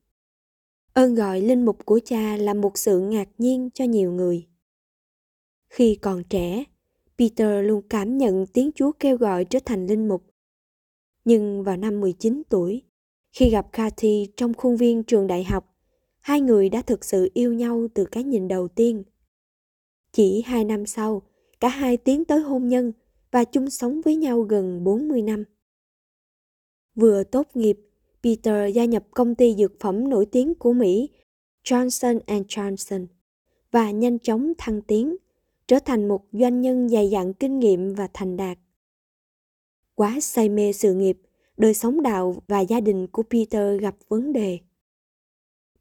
Ơn 0.93 1.15
gọi 1.15 1.41
linh 1.41 1.65
mục 1.65 1.86
của 1.86 1.99
cha 2.06 2.38
là 2.38 2.54
một 2.54 2.78
sự 2.78 2.99
ngạc 2.99 3.30
nhiên 3.38 3.69
cho 3.73 3.86
nhiều 3.86 4.12
người. 4.12 4.47
Khi 5.69 5.95
còn 5.95 6.23
trẻ, 6.23 6.63
Peter 7.17 7.65
luôn 7.65 7.82
cảm 7.89 8.17
nhận 8.17 8.45
tiếng 8.47 8.71
Chúa 8.75 8.91
kêu 8.99 9.17
gọi 9.17 9.45
trở 9.45 9.60
thành 9.65 9.88
linh 9.88 10.08
mục. 10.08 10.23
Nhưng 11.25 11.63
vào 11.63 11.78
năm 11.78 12.02
19 12.02 12.41
tuổi, 12.49 12.84
khi 13.32 13.49
gặp 13.49 13.71
Cathy 13.71 14.28
trong 14.38 14.54
khuôn 14.54 14.78
viên 14.78 15.04
trường 15.04 15.28
đại 15.28 15.43
học, 15.43 15.75
hai 16.19 16.41
người 16.41 16.69
đã 16.69 16.82
thực 16.82 17.05
sự 17.05 17.29
yêu 17.34 17.53
nhau 17.53 17.88
từ 17.93 18.05
cái 18.05 18.23
nhìn 18.23 18.47
đầu 18.47 18.67
tiên. 18.67 19.03
Chỉ 20.12 20.41
hai 20.41 20.63
năm 20.63 20.86
sau, 20.86 21.21
cả 21.60 21.69
hai 21.69 21.97
tiến 21.97 22.25
tới 22.25 22.39
hôn 22.39 22.67
nhân 22.67 22.91
và 23.32 23.43
chung 23.43 23.69
sống 23.69 24.01
với 24.01 24.15
nhau 24.15 24.41
gần 24.41 24.84
40 24.84 25.21
năm. 25.21 25.43
Vừa 26.95 27.23
tốt 27.23 27.47
nghiệp, 27.53 27.79
Peter 28.23 28.75
gia 28.75 28.86
nhập 28.86 29.03
công 29.12 29.36
ty 29.36 29.55
dược 29.55 29.79
phẩm 29.79 30.10
nổi 30.10 30.25
tiếng 30.25 30.55
của 30.55 30.73
Mỹ 30.73 31.10
Johnson 31.63 32.19
Johnson 32.25 33.05
và 33.71 33.91
nhanh 33.91 34.19
chóng 34.19 34.53
thăng 34.58 34.82
tiến, 34.82 35.15
trở 35.67 35.79
thành 35.79 36.08
một 36.08 36.25
doanh 36.32 36.62
nhân 36.62 36.89
dày 36.89 37.10
dặn 37.10 37.34
kinh 37.34 37.60
nghiệm 37.60 37.93
và 37.93 38.08
thành 38.13 38.38
đạt. 38.38 38.58
Quá 39.95 40.19
say 40.21 40.49
mê 40.49 40.73
sự 40.73 40.93
nghiệp, 40.93 41.21
đời 41.58 41.73
sống 41.73 42.01
đạo 42.01 42.36
và 42.47 42.60
gia 42.60 42.79
đình 42.79 43.08
của 43.08 43.23
Peter 43.23 43.82
gặp 43.82 43.95
vấn 44.08 44.34
đề. 44.34 44.60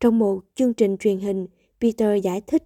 Trong 0.00 0.18
một 0.18 0.40
chương 0.54 0.74
trình 0.74 0.96
truyền 0.96 1.18
hình, 1.18 1.46
Peter 1.80 2.24
giải 2.24 2.40
thích, 2.40 2.64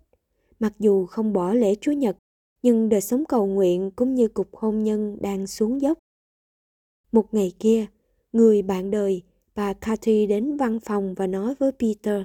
mặc 0.60 0.72
dù 0.78 1.06
không 1.06 1.32
bỏ 1.32 1.54
lễ 1.54 1.74
Chúa 1.80 1.92
Nhật, 1.92 2.16
nhưng 2.62 2.88
đời 2.88 3.00
sống 3.00 3.24
cầu 3.24 3.46
nguyện 3.46 3.90
cũng 3.96 4.14
như 4.14 4.28
cục 4.28 4.56
hôn 4.56 4.82
nhân 4.82 5.18
đang 5.20 5.46
xuống 5.46 5.80
dốc. 5.80 5.98
Một 7.12 7.34
ngày 7.34 7.52
kia, 7.58 7.86
người 8.32 8.62
bạn 8.62 8.90
đời, 8.90 9.22
bà 9.54 9.72
Cathy 9.72 10.26
đến 10.26 10.56
văn 10.56 10.80
phòng 10.80 11.14
và 11.14 11.26
nói 11.26 11.54
với 11.58 11.72
Peter. 11.72 12.22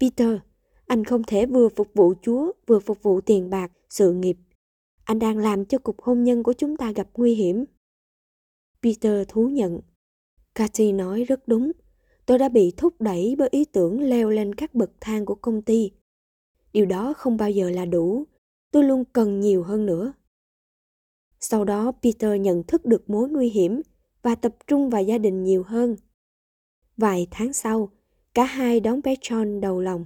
Peter, 0.00 0.38
anh 0.86 1.04
không 1.04 1.22
thể 1.22 1.46
vừa 1.46 1.68
phục 1.68 1.88
vụ 1.94 2.14
Chúa, 2.22 2.52
vừa 2.66 2.78
phục 2.78 3.02
vụ 3.02 3.20
tiền 3.20 3.50
bạc, 3.50 3.72
sự 3.90 4.12
nghiệp. 4.12 4.36
Anh 5.04 5.18
đang 5.18 5.38
làm 5.38 5.64
cho 5.64 5.78
cục 5.78 6.02
hôn 6.02 6.24
nhân 6.24 6.42
của 6.42 6.52
chúng 6.52 6.76
ta 6.76 6.92
gặp 6.92 7.08
nguy 7.14 7.34
hiểm. 7.34 7.64
Peter 8.82 9.28
thú 9.28 9.48
nhận. 9.48 9.80
Cathy 10.54 10.92
nói 10.92 11.24
rất 11.24 11.48
đúng 11.48 11.72
tôi 12.28 12.38
đã 12.38 12.48
bị 12.48 12.72
thúc 12.76 13.00
đẩy 13.00 13.34
bởi 13.38 13.48
ý 13.52 13.64
tưởng 13.64 14.00
leo 14.00 14.30
lên 14.30 14.54
các 14.54 14.74
bậc 14.74 14.90
thang 15.00 15.26
của 15.26 15.34
công 15.34 15.62
ty 15.62 15.90
điều 16.72 16.86
đó 16.86 17.12
không 17.12 17.36
bao 17.36 17.50
giờ 17.50 17.70
là 17.70 17.84
đủ 17.84 18.24
tôi 18.70 18.84
luôn 18.84 19.04
cần 19.12 19.40
nhiều 19.40 19.62
hơn 19.62 19.86
nữa 19.86 20.12
sau 21.40 21.64
đó 21.64 21.92
peter 22.02 22.40
nhận 22.40 22.62
thức 22.62 22.84
được 22.84 23.10
mối 23.10 23.28
nguy 23.28 23.48
hiểm 23.48 23.82
và 24.22 24.34
tập 24.34 24.56
trung 24.66 24.90
vào 24.90 25.02
gia 25.02 25.18
đình 25.18 25.44
nhiều 25.44 25.62
hơn. 25.62 25.96
Vài 26.96 27.26
tháng 27.30 27.52
sau, 27.52 27.90
cả 28.34 28.44
hai 28.44 28.80
đón 28.80 29.00
bé 29.04 29.14
John 29.14 29.60
đầu 29.60 29.80
lòng. 29.80 30.04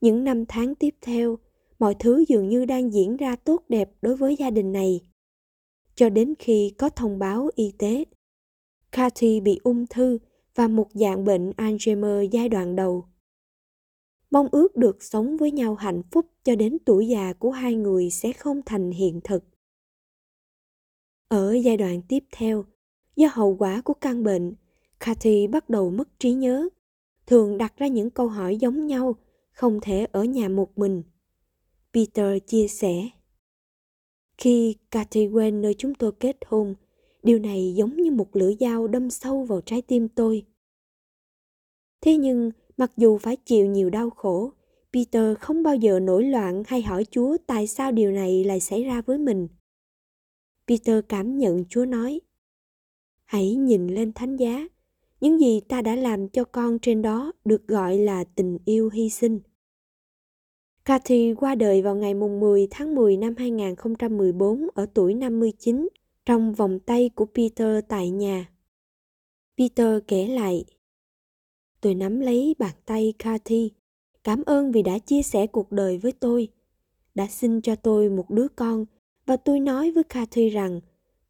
Những 0.00 0.24
năm 0.24 0.46
tháng 0.46 0.74
tiếp 0.74 0.94
theo, 1.00 1.38
mọi 1.78 1.94
thứ 1.98 2.24
dường 2.28 2.48
như 2.48 2.64
đang 2.64 2.92
diễn 2.92 3.16
ra 3.16 3.36
tốt 3.36 3.62
đẹp 3.68 3.90
đối 4.02 4.16
với 4.16 4.36
gia 4.36 4.50
đình 4.50 4.72
này. 4.72 5.00
Cho 5.94 6.08
đến 6.08 6.34
khi 6.38 6.74
có 6.78 6.88
thông 6.88 7.18
báo 7.18 7.50
y 7.54 7.72
tế, 7.78 8.04
Cathy 8.92 9.40
bị 9.40 9.60
ung 9.64 9.86
thư 9.86 10.18
và 10.54 10.68
một 10.68 10.88
dạng 10.94 11.24
bệnh 11.24 11.50
Alzheimer 11.50 12.22
giai 12.22 12.48
đoạn 12.48 12.76
đầu. 12.76 13.04
Mong 14.30 14.48
ước 14.52 14.76
được 14.76 15.02
sống 15.02 15.36
với 15.36 15.50
nhau 15.50 15.74
hạnh 15.74 16.02
phúc 16.10 16.26
cho 16.44 16.56
đến 16.56 16.78
tuổi 16.84 17.08
già 17.08 17.32
của 17.32 17.50
hai 17.50 17.74
người 17.74 18.10
sẽ 18.10 18.32
không 18.32 18.60
thành 18.66 18.90
hiện 18.90 19.20
thực. 19.24 19.44
Ở 21.28 21.52
giai 21.52 21.76
đoạn 21.76 22.02
tiếp 22.08 22.24
theo, 22.32 22.64
do 23.16 23.28
hậu 23.32 23.56
quả 23.56 23.82
của 23.84 23.94
căn 23.94 24.24
bệnh, 24.24 24.54
Cathy 25.00 25.46
bắt 25.46 25.70
đầu 25.70 25.90
mất 25.90 26.08
trí 26.18 26.32
nhớ, 26.32 26.68
thường 27.26 27.58
đặt 27.58 27.76
ra 27.76 27.86
những 27.86 28.10
câu 28.10 28.28
hỏi 28.28 28.56
giống 28.56 28.86
nhau, 28.86 29.16
không 29.52 29.80
thể 29.82 30.06
ở 30.12 30.24
nhà 30.24 30.48
một 30.48 30.78
mình. 30.78 31.02
Peter 31.92 32.38
chia 32.46 32.68
sẻ. 32.68 33.08
Khi 34.38 34.76
Cathy 34.90 35.26
quen 35.26 35.60
nơi 35.60 35.74
chúng 35.78 35.94
tôi 35.94 36.12
kết 36.20 36.36
hôn, 36.46 36.74
điều 37.22 37.38
này 37.38 37.74
giống 37.76 37.96
như 37.96 38.10
một 38.10 38.36
lưỡi 38.36 38.56
dao 38.60 38.88
đâm 38.88 39.10
sâu 39.10 39.44
vào 39.44 39.60
trái 39.60 39.82
tim 39.82 40.08
tôi. 40.08 40.46
Thế 42.00 42.16
nhưng, 42.16 42.50
mặc 42.76 42.92
dù 42.96 43.18
phải 43.18 43.36
chịu 43.36 43.66
nhiều 43.66 43.90
đau 43.90 44.10
khổ, 44.10 44.52
Peter 44.92 45.38
không 45.38 45.62
bao 45.62 45.76
giờ 45.76 46.00
nổi 46.00 46.24
loạn 46.24 46.62
hay 46.66 46.82
hỏi 46.82 47.06
Chúa 47.10 47.36
tại 47.46 47.66
sao 47.66 47.92
điều 47.92 48.12
này 48.12 48.44
lại 48.44 48.60
xảy 48.60 48.84
ra 48.84 49.02
với 49.02 49.18
mình. 49.18 49.48
Peter 50.68 51.04
cảm 51.08 51.38
nhận 51.38 51.64
Chúa 51.68 51.84
nói, 51.84 52.20
Hãy 53.24 53.54
nhìn 53.54 53.86
lên 53.86 54.12
thánh 54.12 54.36
giá, 54.36 54.68
những 55.20 55.40
gì 55.40 55.60
ta 55.60 55.82
đã 55.82 55.96
làm 55.96 56.28
cho 56.28 56.44
con 56.44 56.78
trên 56.78 57.02
đó 57.02 57.32
được 57.44 57.68
gọi 57.68 57.98
là 57.98 58.24
tình 58.24 58.58
yêu 58.64 58.90
hy 58.92 59.10
sinh. 59.10 59.40
Cathy 60.84 61.34
qua 61.34 61.54
đời 61.54 61.82
vào 61.82 61.94
ngày 61.94 62.14
10 62.14 62.68
tháng 62.70 62.94
10 62.94 63.16
năm 63.16 63.34
2014 63.38 64.68
ở 64.74 64.86
tuổi 64.94 65.14
59 65.14 65.88
trong 66.26 66.54
vòng 66.54 66.80
tay 66.80 67.10
của 67.14 67.26
Peter 67.34 67.84
tại 67.88 68.10
nhà. 68.10 68.50
Peter 69.58 69.98
kể 70.08 70.26
lại, 70.26 70.64
Tôi 71.80 71.94
nắm 71.94 72.20
lấy 72.20 72.54
bàn 72.58 72.74
tay 72.86 73.14
Cathy, 73.18 73.70
cảm 74.24 74.42
ơn 74.46 74.72
vì 74.72 74.82
đã 74.82 74.98
chia 74.98 75.22
sẻ 75.22 75.46
cuộc 75.46 75.72
đời 75.72 75.98
với 75.98 76.12
tôi, 76.12 76.48
đã 77.14 77.26
sinh 77.26 77.60
cho 77.60 77.76
tôi 77.76 78.08
một 78.08 78.30
đứa 78.30 78.48
con 78.56 78.84
và 79.26 79.36
tôi 79.36 79.60
nói 79.60 79.90
với 79.90 80.04
Cathy 80.04 80.48
rằng 80.48 80.80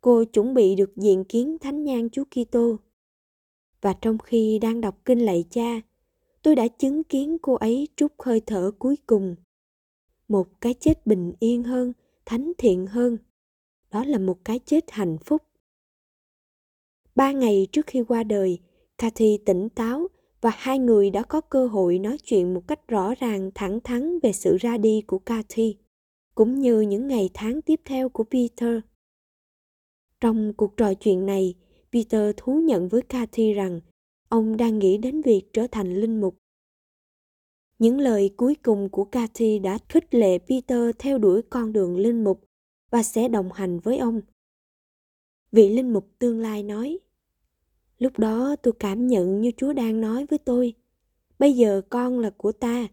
cô 0.01 0.25
chuẩn 0.25 0.55
bị 0.55 0.75
được 0.75 0.97
diện 0.97 1.25
kiến 1.25 1.57
thánh 1.61 1.85
nhan 1.85 2.11
Chúa 2.11 2.25
Kitô. 2.25 2.77
Và 3.81 3.93
trong 3.93 4.19
khi 4.19 4.59
đang 4.59 4.81
đọc 4.81 4.99
kinh 5.05 5.19
lạy 5.19 5.45
cha, 5.51 5.81
tôi 6.43 6.57
đã 6.57 6.69
chứng 6.69 7.05
kiến 7.05 7.37
cô 7.43 7.55
ấy 7.55 7.89
trút 7.97 8.13
hơi 8.19 8.41
thở 8.41 8.71
cuối 8.79 8.97
cùng. 9.07 9.37
Một 10.29 10.61
cái 10.61 10.75
chết 10.75 11.07
bình 11.07 11.33
yên 11.41 11.63
hơn, 11.63 11.93
thánh 12.25 12.53
thiện 12.59 12.87
hơn. 12.87 13.19
Đó 13.93 14.05
là 14.05 14.19
một 14.19 14.45
cái 14.45 14.59
chết 14.59 14.91
hạnh 14.91 15.17
phúc. 15.25 15.43
Ba 17.15 17.33
ngày 17.33 17.67
trước 17.73 17.87
khi 17.87 18.03
qua 18.09 18.23
đời, 18.23 18.59
Cathy 18.99 19.39
tỉnh 19.47 19.69
táo 19.69 20.09
và 20.41 20.51
hai 20.55 20.79
người 20.79 21.11
đã 21.11 21.23
có 21.23 21.41
cơ 21.41 21.67
hội 21.67 21.99
nói 21.99 22.19
chuyện 22.19 22.55
một 22.55 22.63
cách 22.67 22.89
rõ 22.89 23.15
ràng 23.15 23.51
thẳng 23.55 23.81
thắn 23.81 24.19
về 24.19 24.33
sự 24.33 24.57
ra 24.57 24.79
đi 24.79 25.03
của 25.07 25.19
Cathy, 25.19 25.77
cũng 26.35 26.61
như 26.61 26.81
những 26.81 27.07
ngày 27.07 27.31
tháng 27.35 27.63
tiếp 27.63 27.81
theo 27.85 28.09
của 28.09 28.25
Peter. 28.25 28.81
Trong 30.21 30.53
cuộc 30.53 30.77
trò 30.77 30.95
chuyện 30.95 31.27
này, 31.27 31.55
Peter 31.93 32.35
thú 32.37 32.61
nhận 32.61 32.89
với 32.89 33.03
Cathy 33.03 33.53
rằng 33.53 33.81
ông 34.29 34.57
đang 34.57 34.79
nghĩ 34.79 34.99
đến 34.99 35.23
việc 35.23 35.43
trở 35.53 35.67
thành 35.67 35.95
linh 35.95 36.21
mục. 36.21 36.39
Những 37.79 38.01
lời 38.01 38.31
cuối 38.37 38.55
cùng 38.55 38.89
của 38.89 39.05
Cathy 39.05 39.59
đã 39.59 39.79
khích 39.89 40.15
lệ 40.15 40.39
Peter 40.39 40.91
theo 40.99 41.19
đuổi 41.19 41.43
con 41.51 41.73
đường 41.73 41.97
linh 41.97 42.25
mục 42.25 42.45
và 42.93 43.03
sẽ 43.03 43.29
đồng 43.29 43.53
hành 43.53 43.81
với 43.81 43.99
ông. 43.99 44.21
Vị 45.53 45.69
linh 45.69 45.93
mục 45.93 46.09
tương 46.19 46.41
lai 46.41 46.63
nói, 46.63 46.99
Lúc 48.03 48.19
đó 48.19 48.57
tôi 48.63 48.75
cảm 48.79 49.07
nhận 49.07 49.41
như 49.41 49.51
Chúa 49.57 49.73
đang 49.73 50.01
nói 50.01 50.27
với 50.31 50.39
tôi, 50.39 50.75
bây 51.39 51.53
giờ 51.53 51.83
con 51.89 52.19
là 52.19 52.31
của 52.31 52.53
ta. 52.53 52.89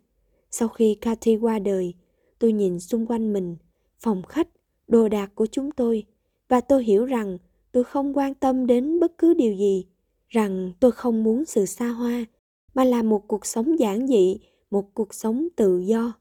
Sau 0.51 0.67
khi 0.67 0.95
Cathy 0.95 1.35
qua 1.35 1.59
đời, 1.59 1.93
tôi 2.39 2.53
nhìn 2.53 2.79
xung 2.79 3.05
quanh 3.05 3.33
mình, 3.33 3.57
phòng 3.99 4.23
khách, 4.23 4.47
đồ 4.87 5.09
đạc 5.09 5.31
của 5.35 5.45
chúng 5.45 5.71
tôi, 5.71 6.03
và 6.47 6.61
tôi 6.61 6.83
hiểu 6.83 7.05
rằng 7.05 7.37
tôi 7.71 7.83
không 7.83 8.17
quan 8.17 8.33
tâm 8.33 8.67
đến 8.67 8.99
bất 8.99 9.17
cứ 9.17 9.33
điều 9.33 9.53
gì, 9.53 9.85
rằng 10.27 10.71
tôi 10.79 10.91
không 10.91 11.23
muốn 11.23 11.45
sự 11.45 11.65
xa 11.65 11.87
hoa, 11.87 12.25
mà 12.73 12.83
là 12.83 13.03
một 13.03 13.27
cuộc 13.27 13.45
sống 13.45 13.79
giản 13.79 14.07
dị, 14.07 14.39
một 14.71 14.93
cuộc 14.93 15.13
sống 15.13 15.47
tự 15.55 15.79
do. 15.79 16.13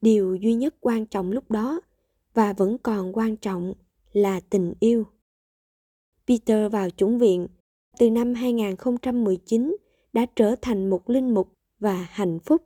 Điều 0.00 0.34
duy 0.34 0.54
nhất 0.54 0.74
quan 0.80 1.06
trọng 1.06 1.32
lúc 1.32 1.50
đó 1.50 1.80
và 2.36 2.52
vẫn 2.52 2.76
còn 2.82 3.16
quan 3.16 3.36
trọng 3.36 3.72
là 4.12 4.40
tình 4.50 4.74
yêu. 4.80 5.06
Peter 6.26 6.72
vào 6.72 6.90
chủng 6.90 7.18
viện 7.18 7.46
từ 7.98 8.10
năm 8.10 8.34
2019 8.34 9.76
đã 10.12 10.26
trở 10.36 10.54
thành 10.62 10.90
một 10.90 11.10
linh 11.10 11.34
mục 11.34 11.52
và 11.78 12.08
hạnh 12.10 12.38
phúc. 12.38 12.62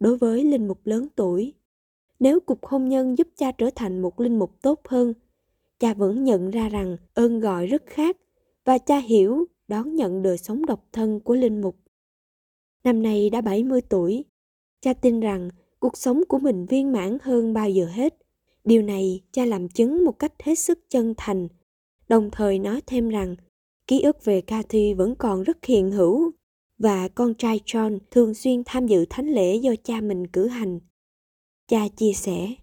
Đối 0.00 0.16
với 0.16 0.44
linh 0.44 0.68
mục 0.68 0.80
lớn 0.84 1.08
tuổi, 1.16 1.54
nếu 2.20 2.40
cuộc 2.40 2.66
hôn 2.66 2.88
nhân 2.88 3.18
giúp 3.18 3.28
cha 3.36 3.52
trở 3.52 3.70
thành 3.74 4.02
một 4.02 4.20
linh 4.20 4.38
mục 4.38 4.62
tốt 4.62 4.80
hơn, 4.88 5.14
cha 5.78 5.94
vẫn 5.94 6.24
nhận 6.24 6.50
ra 6.50 6.68
rằng 6.68 6.96
ơn 7.14 7.40
gọi 7.40 7.66
rất 7.66 7.82
khác 7.86 8.16
và 8.64 8.78
cha 8.78 8.98
hiểu 8.98 9.44
đón 9.68 9.94
nhận 9.94 10.22
đời 10.22 10.38
sống 10.38 10.66
độc 10.66 10.84
thân 10.92 11.20
của 11.20 11.34
linh 11.34 11.60
mục. 11.60 11.76
Năm 12.84 13.02
nay 13.02 13.30
đã 13.30 13.40
70 13.40 13.80
tuổi, 13.80 14.24
cha 14.80 14.94
tin 14.94 15.20
rằng 15.20 15.50
cuộc 15.78 15.96
sống 15.96 16.22
của 16.28 16.38
mình 16.38 16.66
viên 16.66 16.92
mãn 16.92 17.18
hơn 17.22 17.52
bao 17.52 17.70
giờ 17.70 17.86
hết. 17.86 18.21
Điều 18.64 18.82
này 18.82 19.20
cha 19.32 19.44
làm 19.44 19.68
chứng 19.68 20.04
một 20.04 20.18
cách 20.18 20.32
hết 20.42 20.54
sức 20.54 20.78
chân 20.90 21.14
thành, 21.16 21.48
đồng 22.08 22.30
thời 22.32 22.58
nói 22.58 22.80
thêm 22.86 23.08
rằng 23.08 23.36
Ký 23.86 24.00
ức 24.00 24.24
về 24.24 24.40
Cathy 24.40 24.94
vẫn 24.94 25.14
còn 25.18 25.42
rất 25.42 25.64
hiện 25.64 25.90
hữu 25.90 26.30
và 26.78 27.08
con 27.08 27.34
trai 27.34 27.60
John 27.66 27.98
thường 28.10 28.34
xuyên 28.34 28.62
tham 28.66 28.86
dự 28.86 29.04
thánh 29.10 29.26
lễ 29.28 29.56
do 29.56 29.72
cha 29.84 30.00
mình 30.00 30.26
cử 30.26 30.46
hành. 30.46 30.80
Cha 31.68 31.88
chia 31.96 32.12
sẻ, 32.12 32.54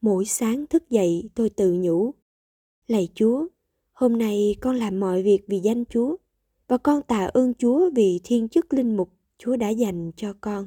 Mỗi 0.00 0.24
sáng 0.24 0.66
thức 0.66 0.90
dậy 0.90 1.30
tôi 1.34 1.50
tự 1.50 1.72
nhủ, 1.72 2.14
Lạy 2.86 3.08
Chúa, 3.14 3.46
hôm 3.92 4.18
nay 4.18 4.56
con 4.60 4.76
làm 4.76 5.00
mọi 5.00 5.22
việc 5.22 5.44
vì 5.48 5.58
danh 5.58 5.84
Chúa 5.84 6.16
và 6.68 6.78
con 6.78 7.02
tạ 7.02 7.24
ơn 7.24 7.54
Chúa 7.54 7.90
vì 7.94 8.20
thiên 8.24 8.48
chức 8.48 8.74
linh 8.74 8.96
mục 8.96 9.10
Chúa 9.38 9.56
đã 9.56 9.68
dành 9.68 10.12
cho 10.16 10.34
con. 10.40 10.66